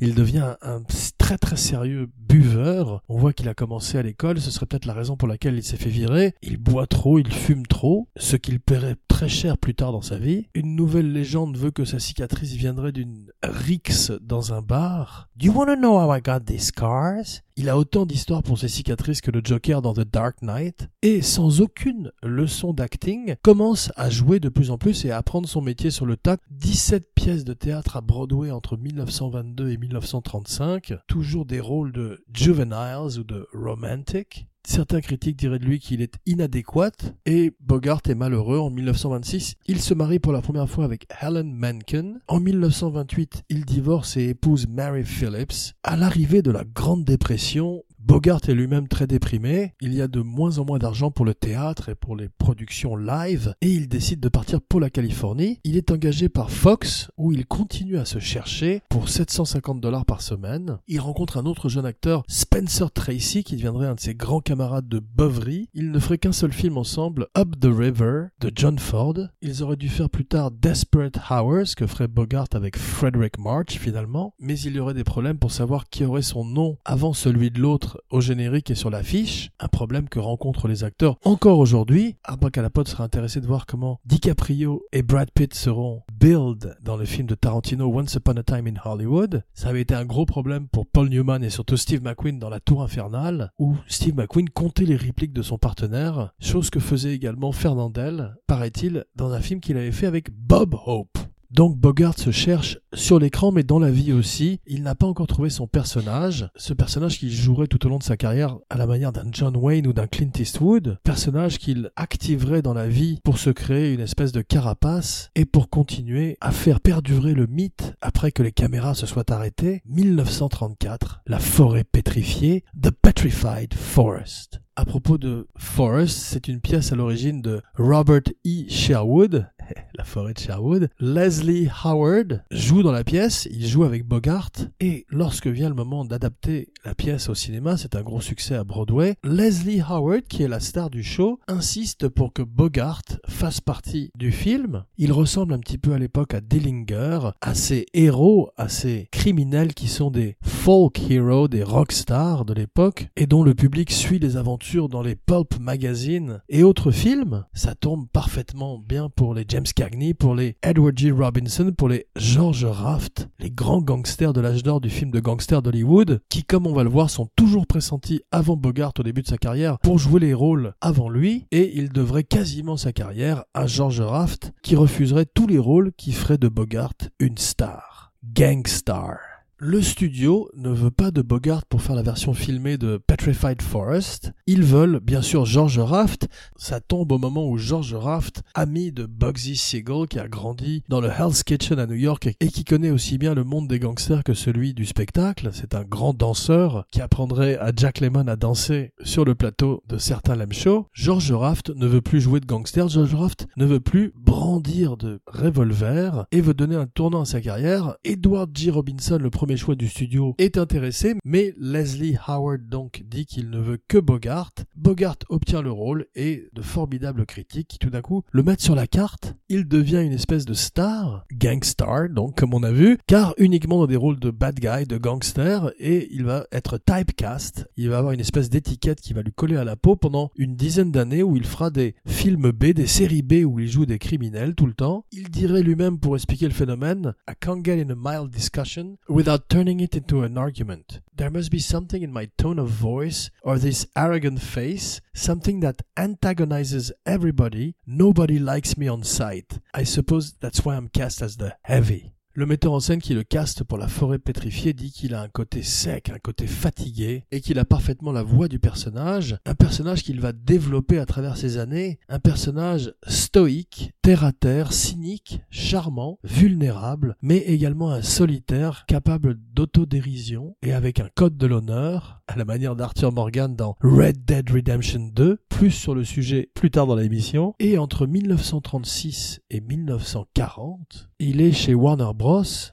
Il 0.00 0.14
devient 0.14 0.54
un, 0.62 0.82
très 1.28 1.36
très 1.36 1.56
sérieux 1.56 2.08
buveur. 2.16 3.02
On 3.10 3.18
voit 3.18 3.34
qu'il 3.34 3.50
a 3.50 3.54
commencé 3.54 3.98
à 3.98 4.02
l'école, 4.02 4.40
ce 4.40 4.50
serait 4.50 4.64
peut-être 4.64 4.86
la 4.86 4.94
raison 4.94 5.14
pour 5.14 5.28
laquelle 5.28 5.56
il 5.56 5.62
s'est 5.62 5.76
fait 5.76 5.90
virer. 5.90 6.34
Il 6.40 6.56
boit 6.56 6.86
trop, 6.86 7.18
il 7.18 7.30
fume 7.30 7.66
trop, 7.66 8.08
ce 8.16 8.36
qu'il 8.36 8.60
paierait 8.60 8.96
très 9.08 9.28
cher 9.28 9.58
plus 9.58 9.74
tard 9.74 9.92
dans 9.92 10.00
sa 10.00 10.16
vie. 10.16 10.48
Une 10.54 10.74
nouvelle 10.74 11.12
légende 11.12 11.58
veut 11.58 11.70
que 11.70 11.84
sa 11.84 11.98
cicatrice 11.98 12.54
viendrait 12.54 12.92
d'une 12.92 13.30
rixe 13.42 14.10
dans 14.22 14.54
un 14.54 14.62
bar. 14.62 15.28
Do 15.36 15.48
you 15.48 15.76
know 15.76 15.98
how 15.98 16.14
I 16.16 16.22
got 16.22 16.46
these 16.46 16.68
scars? 16.68 17.42
Il 17.60 17.68
a 17.68 17.76
autant 17.76 18.06
d'histoires 18.06 18.44
pour 18.44 18.56
ses 18.56 18.68
cicatrices 18.68 19.20
que 19.20 19.32
le 19.32 19.40
Joker 19.42 19.82
dans 19.82 19.92
The 19.92 20.08
Dark 20.08 20.42
Knight, 20.42 20.88
et 21.02 21.22
sans 21.22 21.60
aucune 21.60 22.12
leçon 22.22 22.72
d'acting, 22.72 23.34
commence 23.42 23.90
à 23.96 24.10
jouer 24.10 24.38
de 24.38 24.48
plus 24.48 24.70
en 24.70 24.78
plus 24.78 25.04
et 25.04 25.10
à 25.10 25.16
apprendre 25.16 25.48
son 25.48 25.60
métier 25.60 25.90
sur 25.90 26.06
le 26.06 26.16
tas. 26.16 26.36
17 26.52 27.14
pièces 27.16 27.42
de 27.42 27.54
théâtre 27.54 27.96
à 27.96 28.00
Broadway 28.00 28.52
entre 28.52 28.76
1922 28.76 29.70
et 29.70 29.76
1935, 29.76 30.94
toujours 31.08 31.46
des 31.46 31.58
rôles 31.58 31.90
de 31.90 32.24
juveniles 32.32 33.18
ou 33.18 33.24
de 33.24 33.48
romantic. 33.52 34.46
Certains 34.70 35.00
critiques 35.00 35.38
diraient 35.38 35.58
de 35.58 35.64
lui 35.64 35.78
qu'il 35.80 36.02
est 36.02 36.16
inadéquat 36.26 36.90
et 37.24 37.54
Bogart 37.58 38.02
est 38.06 38.14
malheureux. 38.14 38.58
En 38.58 38.68
1926, 38.68 39.54
il 39.66 39.80
se 39.80 39.94
marie 39.94 40.18
pour 40.18 40.30
la 40.30 40.42
première 40.42 40.68
fois 40.68 40.84
avec 40.84 41.06
Helen 41.22 41.54
Menken. 41.54 42.20
En 42.28 42.38
1928, 42.38 43.44
il 43.48 43.64
divorce 43.64 44.18
et 44.18 44.28
épouse 44.28 44.68
Mary 44.68 45.04
Phillips. 45.04 45.72
À 45.84 45.96
l'arrivée 45.96 46.42
de 46.42 46.50
la 46.50 46.64
Grande 46.64 47.06
Dépression, 47.06 47.82
Bogart 48.00 48.40
est 48.48 48.54
lui-même 48.54 48.86
très 48.86 49.08
déprimé, 49.08 49.74
il 49.80 49.92
y 49.92 50.00
a 50.00 50.06
de 50.08 50.20
moins 50.20 50.58
en 50.58 50.64
moins 50.64 50.78
d'argent 50.78 51.10
pour 51.10 51.24
le 51.24 51.34
théâtre 51.34 51.88
et 51.88 51.94
pour 51.96 52.14
les 52.14 52.28
productions 52.28 52.96
live, 52.96 53.54
et 53.60 53.70
il 53.70 53.88
décide 53.88 54.20
de 54.20 54.28
partir 54.28 54.60
pour 54.60 54.78
la 54.78 54.88
Californie. 54.88 55.58
Il 55.64 55.76
est 55.76 55.90
engagé 55.90 56.28
par 56.28 56.50
Fox, 56.50 57.10
où 57.16 57.32
il 57.32 57.44
continue 57.44 57.98
à 57.98 58.04
se 58.04 58.20
chercher 58.20 58.82
pour 58.88 59.08
750 59.08 59.80
dollars 59.80 60.06
par 60.06 60.22
semaine. 60.22 60.78
Il 60.86 61.00
rencontre 61.00 61.38
un 61.38 61.44
autre 61.44 61.68
jeune 61.68 61.86
acteur, 61.86 62.22
Spencer 62.28 62.90
Tracy, 62.90 63.42
qui 63.42 63.56
deviendrait 63.56 63.88
un 63.88 63.96
de 63.96 64.00
ses 64.00 64.14
grands 64.14 64.40
camarades 64.40 64.88
de 64.88 65.00
beuverie. 65.00 65.68
Ils 65.74 65.90
ne 65.90 65.98
feraient 65.98 66.18
qu'un 66.18 66.32
seul 66.32 66.52
film 66.52 66.78
ensemble, 66.78 67.26
Up 67.36 67.58
the 67.60 67.66
River, 67.66 68.26
de 68.40 68.52
John 68.54 68.78
Ford. 68.78 69.18
Ils 69.42 69.62
auraient 69.64 69.76
dû 69.76 69.88
faire 69.88 70.08
plus 70.08 70.24
tard 70.24 70.52
Desperate 70.52 71.18
Hours, 71.30 71.74
que 71.76 71.86
ferait 71.86 72.08
Bogart 72.08 72.48
avec 72.52 72.76
Frederick 72.78 73.38
March 73.38 73.78
finalement, 73.78 74.34
mais 74.38 74.58
il 74.60 74.76
y 74.76 74.78
aurait 74.78 74.94
des 74.94 75.04
problèmes 75.04 75.38
pour 75.38 75.50
savoir 75.50 75.88
qui 75.88 76.04
aurait 76.04 76.22
son 76.22 76.44
nom 76.44 76.78
avant 76.84 77.12
celui 77.12 77.50
de 77.50 77.60
l'autre 77.60 77.88
au 78.10 78.20
générique 78.20 78.70
et 78.70 78.74
sur 78.74 78.90
l'affiche, 78.90 79.50
un 79.60 79.68
problème 79.68 80.08
que 80.08 80.18
rencontrent 80.18 80.68
les 80.68 80.84
acteurs 80.84 81.16
encore 81.24 81.58
aujourd'hui. 81.58 82.16
Abracadapod 82.24 82.88
sera 82.88 83.04
intéressé 83.04 83.40
de 83.40 83.46
voir 83.46 83.66
comment 83.66 84.00
DiCaprio 84.04 84.82
et 84.92 85.02
Brad 85.02 85.30
Pitt 85.32 85.54
seront 85.54 86.02
build 86.12 86.76
dans 86.82 86.96
le 86.96 87.04
film 87.04 87.26
de 87.26 87.34
Tarantino 87.34 87.86
Once 87.86 88.14
Upon 88.14 88.36
a 88.36 88.42
Time 88.42 88.66
in 88.66 88.80
Hollywood. 88.84 89.44
Ça 89.54 89.68
avait 89.68 89.82
été 89.82 89.94
un 89.94 90.04
gros 90.04 90.26
problème 90.26 90.68
pour 90.68 90.86
Paul 90.86 91.08
Newman 91.08 91.42
et 91.42 91.50
surtout 91.50 91.76
Steve 91.76 92.02
McQueen 92.02 92.38
dans 92.38 92.50
La 92.50 92.60
Tour 92.60 92.82
Infernale, 92.82 93.50
où 93.58 93.76
Steve 93.86 94.16
McQueen 94.16 94.48
comptait 94.48 94.84
les 94.84 94.96
répliques 94.96 95.32
de 95.32 95.42
son 95.42 95.58
partenaire, 95.58 96.32
chose 96.40 96.70
que 96.70 96.80
faisait 96.80 97.14
également 97.14 97.52
Fernandel, 97.52 98.36
paraît-il, 98.46 99.04
dans 99.14 99.32
un 99.32 99.40
film 99.40 99.60
qu'il 99.60 99.76
avait 99.76 99.92
fait 99.92 100.06
avec 100.06 100.30
Bob 100.30 100.74
Hope. 100.86 101.18
Donc 101.50 101.78
Bogart 101.78 102.18
se 102.18 102.30
cherche 102.30 102.78
sur 102.92 103.18
l'écran 103.18 103.52
mais 103.52 103.62
dans 103.62 103.78
la 103.78 103.90
vie 103.90 104.12
aussi. 104.12 104.60
Il 104.66 104.82
n'a 104.82 104.94
pas 104.94 105.06
encore 105.06 105.26
trouvé 105.26 105.48
son 105.48 105.66
personnage, 105.66 106.50
ce 106.56 106.74
personnage 106.74 107.18
qu'il 107.18 107.30
jouerait 107.30 107.68
tout 107.68 107.86
au 107.86 107.88
long 107.88 107.96
de 107.96 108.02
sa 108.02 108.18
carrière 108.18 108.58
à 108.68 108.76
la 108.76 108.86
manière 108.86 109.12
d'un 109.12 109.24
John 109.32 109.56
Wayne 109.56 109.86
ou 109.86 109.94
d'un 109.94 110.06
Clint 110.06 110.30
Eastwood, 110.38 110.98
personnage 111.04 111.58
qu'il 111.58 111.90
activerait 111.96 112.60
dans 112.60 112.74
la 112.74 112.86
vie 112.86 113.20
pour 113.24 113.38
se 113.38 113.48
créer 113.48 113.94
une 113.94 114.00
espèce 114.00 114.32
de 114.32 114.42
carapace 114.42 115.30
et 115.34 115.46
pour 115.46 115.70
continuer 115.70 116.36
à 116.42 116.50
faire 116.50 116.80
perdurer 116.80 117.32
le 117.32 117.46
mythe 117.46 117.94
après 118.02 118.30
que 118.30 118.42
les 118.42 118.52
caméras 118.52 118.94
se 118.94 119.06
soient 119.06 119.32
arrêtées. 119.32 119.80
1934, 119.86 121.22
la 121.26 121.38
forêt 121.38 121.84
pétrifiée, 121.84 122.64
The 122.80 122.90
Petrified 122.90 123.72
Forest. 123.72 124.60
À 124.78 124.84
propos 124.84 125.18
de 125.18 125.48
Forest, 125.56 126.16
c'est 126.16 126.46
une 126.46 126.60
pièce 126.60 126.92
à 126.92 126.94
l'origine 126.94 127.42
de 127.42 127.62
Robert 127.76 128.20
E. 128.46 128.68
Sherwood, 128.68 129.48
la 129.94 130.04
forêt 130.04 130.34
de 130.34 130.38
Sherwood. 130.38 130.88
Leslie 131.00 131.68
Howard 131.84 132.42
joue 132.50 132.82
dans 132.82 132.92
la 132.92 133.04
pièce, 133.04 133.48
il 133.50 133.66
joue 133.66 133.84
avec 133.84 134.04
Bogart, 134.04 134.50
et 134.80 135.06
lorsque 135.08 135.46
vient 135.46 135.68
le 135.68 135.74
moment 135.74 136.04
d'adapter 136.04 136.68
la 136.84 136.94
pièce 136.94 137.28
au 137.28 137.34
cinéma, 137.34 137.76
c'est 137.76 137.96
un 137.96 138.02
gros 138.02 138.20
succès 138.20 138.54
à 138.54 138.64
Broadway, 138.64 139.16
Leslie 139.24 139.80
Howard, 139.80 140.22
qui 140.22 140.42
est 140.42 140.48
la 140.48 140.60
star 140.60 140.90
du 140.90 141.02
show, 141.02 141.40
insiste 141.48 142.08
pour 142.08 142.32
que 142.32 142.42
Bogart 142.42 143.02
fasse 143.26 143.60
partie 143.60 144.10
du 144.16 144.32
film. 144.32 144.84
Il 144.96 145.12
ressemble 145.12 145.54
un 145.54 145.58
petit 145.58 145.78
peu 145.78 145.92
à 145.92 145.98
l'époque 145.98 146.34
à 146.34 146.40
Dillinger, 146.40 147.30
à 147.40 147.54
ces 147.54 147.86
héros, 147.94 148.50
à 148.56 148.68
ces 148.68 149.08
criminels 149.10 149.74
qui 149.74 149.88
sont 149.88 150.10
des 150.10 150.36
folk 150.42 151.10
heroes, 151.10 151.48
des 151.48 151.62
rock 151.62 151.92
stars 151.92 152.44
de 152.44 152.54
l'époque, 152.54 153.08
et 153.16 153.26
dont 153.26 153.42
le 153.42 153.54
public 153.54 153.90
suit 153.90 154.18
les 154.18 154.36
aventures 154.36 154.88
dans 154.88 155.02
les 155.02 155.16
pulp 155.16 155.58
magazines 155.60 156.40
et 156.48 156.62
autres 156.62 156.90
films, 156.90 157.44
ça 157.52 157.74
tombe 157.74 158.08
parfaitement 158.08 158.78
bien 158.78 159.08
pour 159.08 159.34
les 159.34 159.44
James 159.58 159.66
Cagney, 159.74 160.14
pour 160.14 160.36
les 160.36 160.56
Edward 160.62 160.96
G. 160.96 161.10
Robinson, 161.10 161.72
pour 161.76 161.88
les 161.88 162.06
George 162.14 162.64
Raft, 162.64 163.28
les 163.40 163.50
grands 163.50 163.82
gangsters 163.82 164.32
de 164.32 164.40
l'âge 164.40 164.62
d'or 164.62 164.80
du 164.80 164.88
film 164.88 165.10
de 165.10 165.18
gangsters 165.18 165.62
d'Hollywood, 165.62 166.20
qui, 166.28 166.44
comme 166.44 166.68
on 166.68 166.72
va 166.72 166.84
le 166.84 166.90
voir, 166.90 167.10
sont 167.10 167.28
toujours 167.34 167.66
pressentis 167.66 168.20
avant 168.30 168.54
Bogart 168.54 168.92
au 169.00 169.02
début 169.02 169.22
de 169.22 169.26
sa 169.26 169.36
carrière 169.36 169.80
pour 169.80 169.98
jouer 169.98 170.20
les 170.20 170.32
rôles 170.32 170.74
avant 170.80 171.08
lui, 171.08 171.48
et 171.50 171.76
il 171.76 171.88
devrait 171.88 172.22
quasiment 172.22 172.76
sa 172.76 172.92
carrière 172.92 173.46
à 173.52 173.66
George 173.66 174.00
Raft, 174.00 174.52
qui 174.62 174.76
refuserait 174.76 175.26
tous 175.26 175.48
les 175.48 175.58
rôles 175.58 175.90
qui 175.96 176.12
feraient 176.12 176.38
de 176.38 176.46
Bogart 176.46 176.94
une 177.18 177.36
star. 177.36 178.12
Gangstar. 178.22 179.27
Le 179.60 179.82
studio 179.82 180.48
ne 180.56 180.70
veut 180.70 180.92
pas 180.92 181.10
de 181.10 181.20
Bogart 181.20 181.66
pour 181.66 181.82
faire 181.82 181.96
la 181.96 182.02
version 182.02 182.32
filmée 182.32 182.78
de 182.78 182.96
Petrified 182.96 183.60
Forest. 183.60 184.30
Ils 184.46 184.62
veulent, 184.62 185.00
bien 185.00 185.20
sûr, 185.20 185.46
George 185.46 185.80
Raft. 185.80 186.28
Ça 186.56 186.78
tombe 186.78 187.10
au 187.10 187.18
moment 187.18 187.44
où 187.48 187.58
George 187.58 187.92
Raft, 187.92 188.42
ami 188.54 188.92
de 188.92 189.04
Bugsy 189.04 189.56
Siegel, 189.56 190.06
qui 190.08 190.20
a 190.20 190.28
grandi 190.28 190.84
dans 190.88 191.00
le 191.00 191.08
Hell's 191.08 191.42
Kitchen 191.42 191.80
à 191.80 191.86
New 191.86 191.96
York 191.96 192.28
et 192.38 192.48
qui 192.50 192.62
connaît 192.62 192.92
aussi 192.92 193.18
bien 193.18 193.34
le 193.34 193.42
monde 193.42 193.66
des 193.66 193.80
gangsters 193.80 194.22
que 194.22 194.32
celui 194.32 194.74
du 194.74 194.86
spectacle, 194.86 195.50
c'est 195.52 195.74
un 195.74 195.82
grand 195.82 196.14
danseur 196.14 196.86
qui 196.92 197.00
apprendrait 197.00 197.58
à 197.58 197.72
Jack 197.74 197.98
Lemmon 197.98 198.28
à 198.28 198.36
danser 198.36 198.92
sur 199.02 199.24
le 199.24 199.34
plateau 199.34 199.82
de 199.88 199.98
certains 199.98 200.36
Lem 200.36 200.52
Show. 200.52 200.86
George 200.92 201.32
Raft 201.32 201.70
ne 201.70 201.88
veut 201.88 202.00
plus 202.00 202.20
jouer 202.20 202.38
de 202.38 202.46
gangster. 202.46 202.86
George 202.86 203.12
Raft 203.12 203.48
ne 203.56 203.66
veut 203.66 203.80
plus 203.80 204.12
brandir 204.14 204.96
de 204.96 205.18
revolver 205.26 206.26
et 206.30 206.40
veut 206.40 206.54
donner 206.54 206.76
un 206.76 206.86
tournant 206.86 207.22
à 207.22 207.24
sa 207.24 207.40
carrière. 207.40 207.96
Edward 208.04 208.56
G. 208.56 208.70
Robinson, 208.70 209.18
le 209.20 209.30
premier 209.30 209.47
choix 209.56 209.74
du 209.74 209.88
studio 209.88 210.34
est 210.38 210.58
intéressé, 210.58 211.14
mais 211.24 211.54
Leslie 211.58 212.16
Howard 212.26 212.68
donc 212.68 213.02
dit 213.06 213.26
qu'il 213.26 213.50
ne 213.50 213.58
veut 213.58 213.78
que 213.88 213.98
Bogart. 213.98 214.52
Bogart 214.76 215.16
obtient 215.28 215.62
le 215.62 215.70
rôle 215.70 216.06
et 216.14 216.48
de 216.52 216.62
formidables 216.62 217.26
critiques 217.26 217.68
qui 217.68 217.78
tout 217.78 217.90
d'un 217.90 218.02
coup 218.02 218.22
le 218.30 218.42
mettent 218.42 218.60
sur 218.60 218.74
la 218.74 218.86
carte. 218.86 219.34
Il 219.48 219.66
devient 219.66 220.02
une 220.04 220.12
espèce 220.12 220.44
de 220.44 220.54
star, 220.54 221.24
gangstar 221.32 222.08
donc 222.10 222.36
comme 222.36 222.54
on 222.54 222.62
a 222.62 222.72
vu, 222.72 222.98
car 223.06 223.34
uniquement 223.38 223.78
dans 223.78 223.86
des 223.86 223.96
rôles 223.96 224.18
de 224.18 224.30
bad 224.30 224.58
guy, 224.60 224.86
de 224.86 224.98
gangster, 224.98 225.72
et 225.78 226.08
il 226.12 226.24
va 226.24 226.46
être 226.52 226.78
typecast. 226.78 227.68
Il 227.76 227.88
va 227.88 227.98
avoir 227.98 228.12
une 228.12 228.20
espèce 228.20 228.50
d'étiquette 228.50 229.00
qui 229.00 229.12
va 229.12 229.22
lui 229.22 229.32
coller 229.32 229.56
à 229.56 229.64
la 229.64 229.76
peau 229.76 229.96
pendant 229.96 230.30
une 230.36 230.56
dizaine 230.56 230.92
d'années 230.92 231.22
où 231.22 231.36
il 231.36 231.44
fera 231.44 231.70
des 231.70 231.94
films 232.06 232.50
B, 232.50 232.66
des 232.66 232.86
séries 232.86 233.22
B 233.22 233.44
où 233.44 233.58
il 233.60 233.68
joue 233.68 233.86
des 233.86 233.98
criminels 233.98 234.54
tout 234.54 234.66
le 234.66 234.74
temps. 234.74 235.04
Il 235.12 235.30
dirait 235.30 235.62
lui-même 235.62 235.98
pour 235.98 236.16
expliquer 236.16 236.46
le 236.46 236.54
phénomène, 236.54 237.14
I 237.28 237.32
can't 237.40 237.64
get 237.64 237.80
in 237.80 237.90
a 237.90 237.96
mild 237.96 238.30
discussion 238.30 238.96
without 239.08 239.37
turning 239.38 239.80
it 239.80 239.96
into 239.96 240.22
an 240.22 240.36
argument. 240.36 241.00
There 241.14 241.30
must 241.30 241.50
be 241.50 241.58
something 241.58 242.02
in 242.02 242.12
my 242.12 242.30
tone 242.38 242.58
of 242.58 242.68
voice 242.68 243.30
or 243.42 243.58
this 243.58 243.86
arrogant 243.96 244.40
face, 244.40 245.00
something 245.14 245.60
that 245.60 245.82
antagonizes 245.96 246.92
everybody. 247.06 247.74
Nobody 247.86 248.38
likes 248.38 248.76
me 248.76 248.88
on 248.88 249.02
sight. 249.04 249.58
I 249.74 249.84
suppose 249.84 250.34
that's 250.34 250.64
why 250.64 250.76
I'm 250.76 250.88
cast 250.88 251.22
as 251.22 251.36
the 251.36 251.56
heavy. 251.62 252.12
Le 252.38 252.46
metteur 252.46 252.72
en 252.72 252.78
scène 252.78 253.00
qui 253.02 253.14
le 253.14 253.24
caste 253.24 253.64
pour 253.64 253.78
la 253.78 253.88
forêt 253.88 254.20
pétrifiée 254.20 254.72
dit 254.72 254.92
qu'il 254.92 255.12
a 255.12 255.22
un 255.22 255.28
côté 255.28 255.64
sec, 255.64 256.08
un 256.08 256.20
côté 256.20 256.46
fatigué, 256.46 257.24
et 257.32 257.40
qu'il 257.40 257.58
a 257.58 257.64
parfaitement 257.64 258.12
la 258.12 258.22
voix 258.22 258.46
du 258.46 258.60
personnage, 258.60 259.36
un 259.44 259.56
personnage 259.56 260.04
qu'il 260.04 260.20
va 260.20 260.30
développer 260.30 261.00
à 261.00 261.04
travers 261.04 261.36
ses 261.36 261.58
années, 261.58 261.98
un 262.08 262.20
personnage 262.20 262.94
stoïque, 263.08 263.90
terre 264.02 264.22
à 264.22 264.30
terre, 264.30 264.72
cynique, 264.72 265.40
charmant, 265.50 266.20
vulnérable, 266.22 267.16
mais 267.22 267.38
également 267.38 267.90
un 267.90 268.02
solitaire 268.02 268.84
capable 268.86 269.36
d'autodérision 269.52 270.54
et 270.62 270.72
avec 270.72 271.00
un 271.00 271.08
code 271.12 271.36
de 271.36 271.46
l'honneur, 271.48 272.22
à 272.28 272.36
la 272.36 272.44
manière 272.44 272.76
d'Arthur 272.76 273.10
Morgan 273.10 273.56
dans 273.56 273.74
Red 273.80 274.24
Dead 274.24 274.48
Redemption 274.48 275.10
2, 275.12 275.40
plus 275.48 275.72
sur 275.72 275.92
le 275.92 276.04
sujet 276.04 276.52
plus 276.54 276.70
tard 276.70 276.86
dans 276.86 276.94
l'émission, 276.94 277.54
et 277.58 277.78
entre 277.78 278.06
1936 278.06 279.40
et 279.50 279.60
1940, 279.60 281.08
il 281.18 281.40
est 281.40 281.50
chez 281.50 281.74
Warner 281.74 282.12
Bros. 282.14 282.27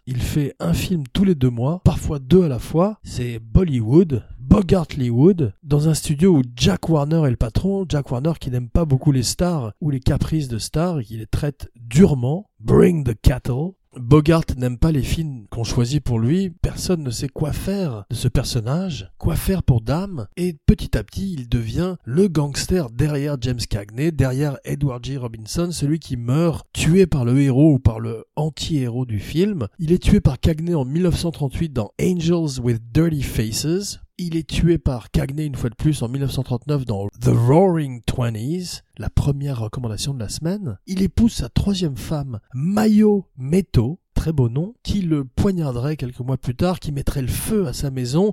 Il 0.05 0.21
fait 0.21 0.53
un 0.59 0.74
film 0.74 1.03
tous 1.13 1.24
les 1.24 1.33
deux 1.33 1.50
mois, 1.50 1.79
parfois 1.85 2.19
deux 2.19 2.43
à 2.43 2.50
la 2.50 2.59
fois. 2.59 3.00
C'est 3.03 3.39
Bollywood, 3.39 4.24
Bogart 4.38 4.88
Leewood, 4.97 5.53
dans 5.63 5.88
un 5.88 5.93
studio 5.93 6.39
où 6.39 6.41
Jack 6.57 6.89
Warner 6.89 7.25
est 7.25 7.29
le 7.29 7.38
patron. 7.38 7.85
Jack 7.88 8.12
Warner 8.12 8.33
qui 8.38 8.51
n'aime 8.51 8.69
pas 8.69 8.83
beaucoup 8.83 9.13
les 9.13 9.24
stars 9.24 9.71
ou 9.79 9.91
les 9.91 10.01
caprices 10.01 10.50
de 10.50 10.57
stars, 10.57 11.01
qui 11.03 11.15
les 11.15 11.25
traite 11.25 11.69
durement. 11.77 12.50
Bring 12.59 13.05
the 13.05 13.15
cattle. 13.21 13.71
Bogart 13.97 14.43
n'aime 14.57 14.77
pas 14.77 14.91
les 14.91 15.03
films 15.03 15.45
qu'on 15.49 15.63
choisit 15.63 16.03
pour 16.03 16.19
lui, 16.19 16.49
personne 16.49 17.03
ne 17.03 17.11
sait 17.11 17.29
quoi 17.29 17.53
faire 17.53 18.05
de 18.09 18.15
ce 18.15 18.27
personnage, 18.27 19.09
quoi 19.17 19.35
faire 19.35 19.63
pour 19.63 19.81
Dame, 19.81 20.27
et 20.35 20.57
petit 20.65 20.97
à 20.97 21.03
petit 21.03 21.33
il 21.33 21.47
devient 21.47 21.95
le 22.03 22.27
gangster 22.27 22.89
derrière 22.89 23.37
James 23.39 23.59
Cagney, 23.69 24.11
derrière 24.11 24.57
Edward 24.65 25.03
G. 25.03 25.17
Robinson, 25.17 25.69
celui 25.71 25.99
qui 25.99 26.17
meurt 26.17 26.67
tué 26.73 27.05
par 27.05 27.23
le 27.23 27.39
héros 27.39 27.73
ou 27.73 27.79
par 27.79 27.99
le 27.99 28.25
anti-héros 28.35 29.05
du 29.05 29.19
film. 29.19 29.67
Il 29.79 29.91
est 29.91 30.03
tué 30.03 30.19
par 30.19 30.39
Cagney 30.39 30.75
en 30.75 30.85
1938 30.85 31.71
dans 31.71 31.91
Angels 32.01 32.59
with 32.61 32.81
Dirty 32.91 33.23
Faces, 33.23 33.99
il 34.17 34.38
est 34.38 34.48
tué 34.48 34.77
par 34.77 35.12
Cagney 35.12 35.45
une 35.45 35.55
fois 35.55 35.69
de 35.69 35.75
plus 35.75 36.01
en 36.01 36.07
1939 36.07 36.86
dans 36.86 37.07
The 37.19 37.31
Roaring 37.34 38.01
Twenties, 38.01 38.81
la 38.98 39.10
première 39.10 39.60
recommandation 39.60 40.13
de 40.13 40.19
la 40.19 40.29
semaine. 40.29 40.77
Il 40.88 41.01
épouse 41.01 41.34
sa 41.34 41.50
troisième 41.50 41.98
femme, 41.98 42.39
Mayo 42.53 43.27
Meto, 43.38 44.00
très 44.13 44.31
beau 44.31 44.48
nom, 44.48 44.74
qui 44.84 45.01
le 45.01 45.25
poignarderait 45.25 45.98
quelques 45.98 46.19
mois 46.19 46.38
plus 46.38 46.55
tard, 46.55 46.79
qui 46.79 46.93
mettrait 46.93 47.22
le 47.22 47.27
feu 47.27 47.67
à 47.67 47.74
sa 47.74 47.91
maison. 47.91 48.31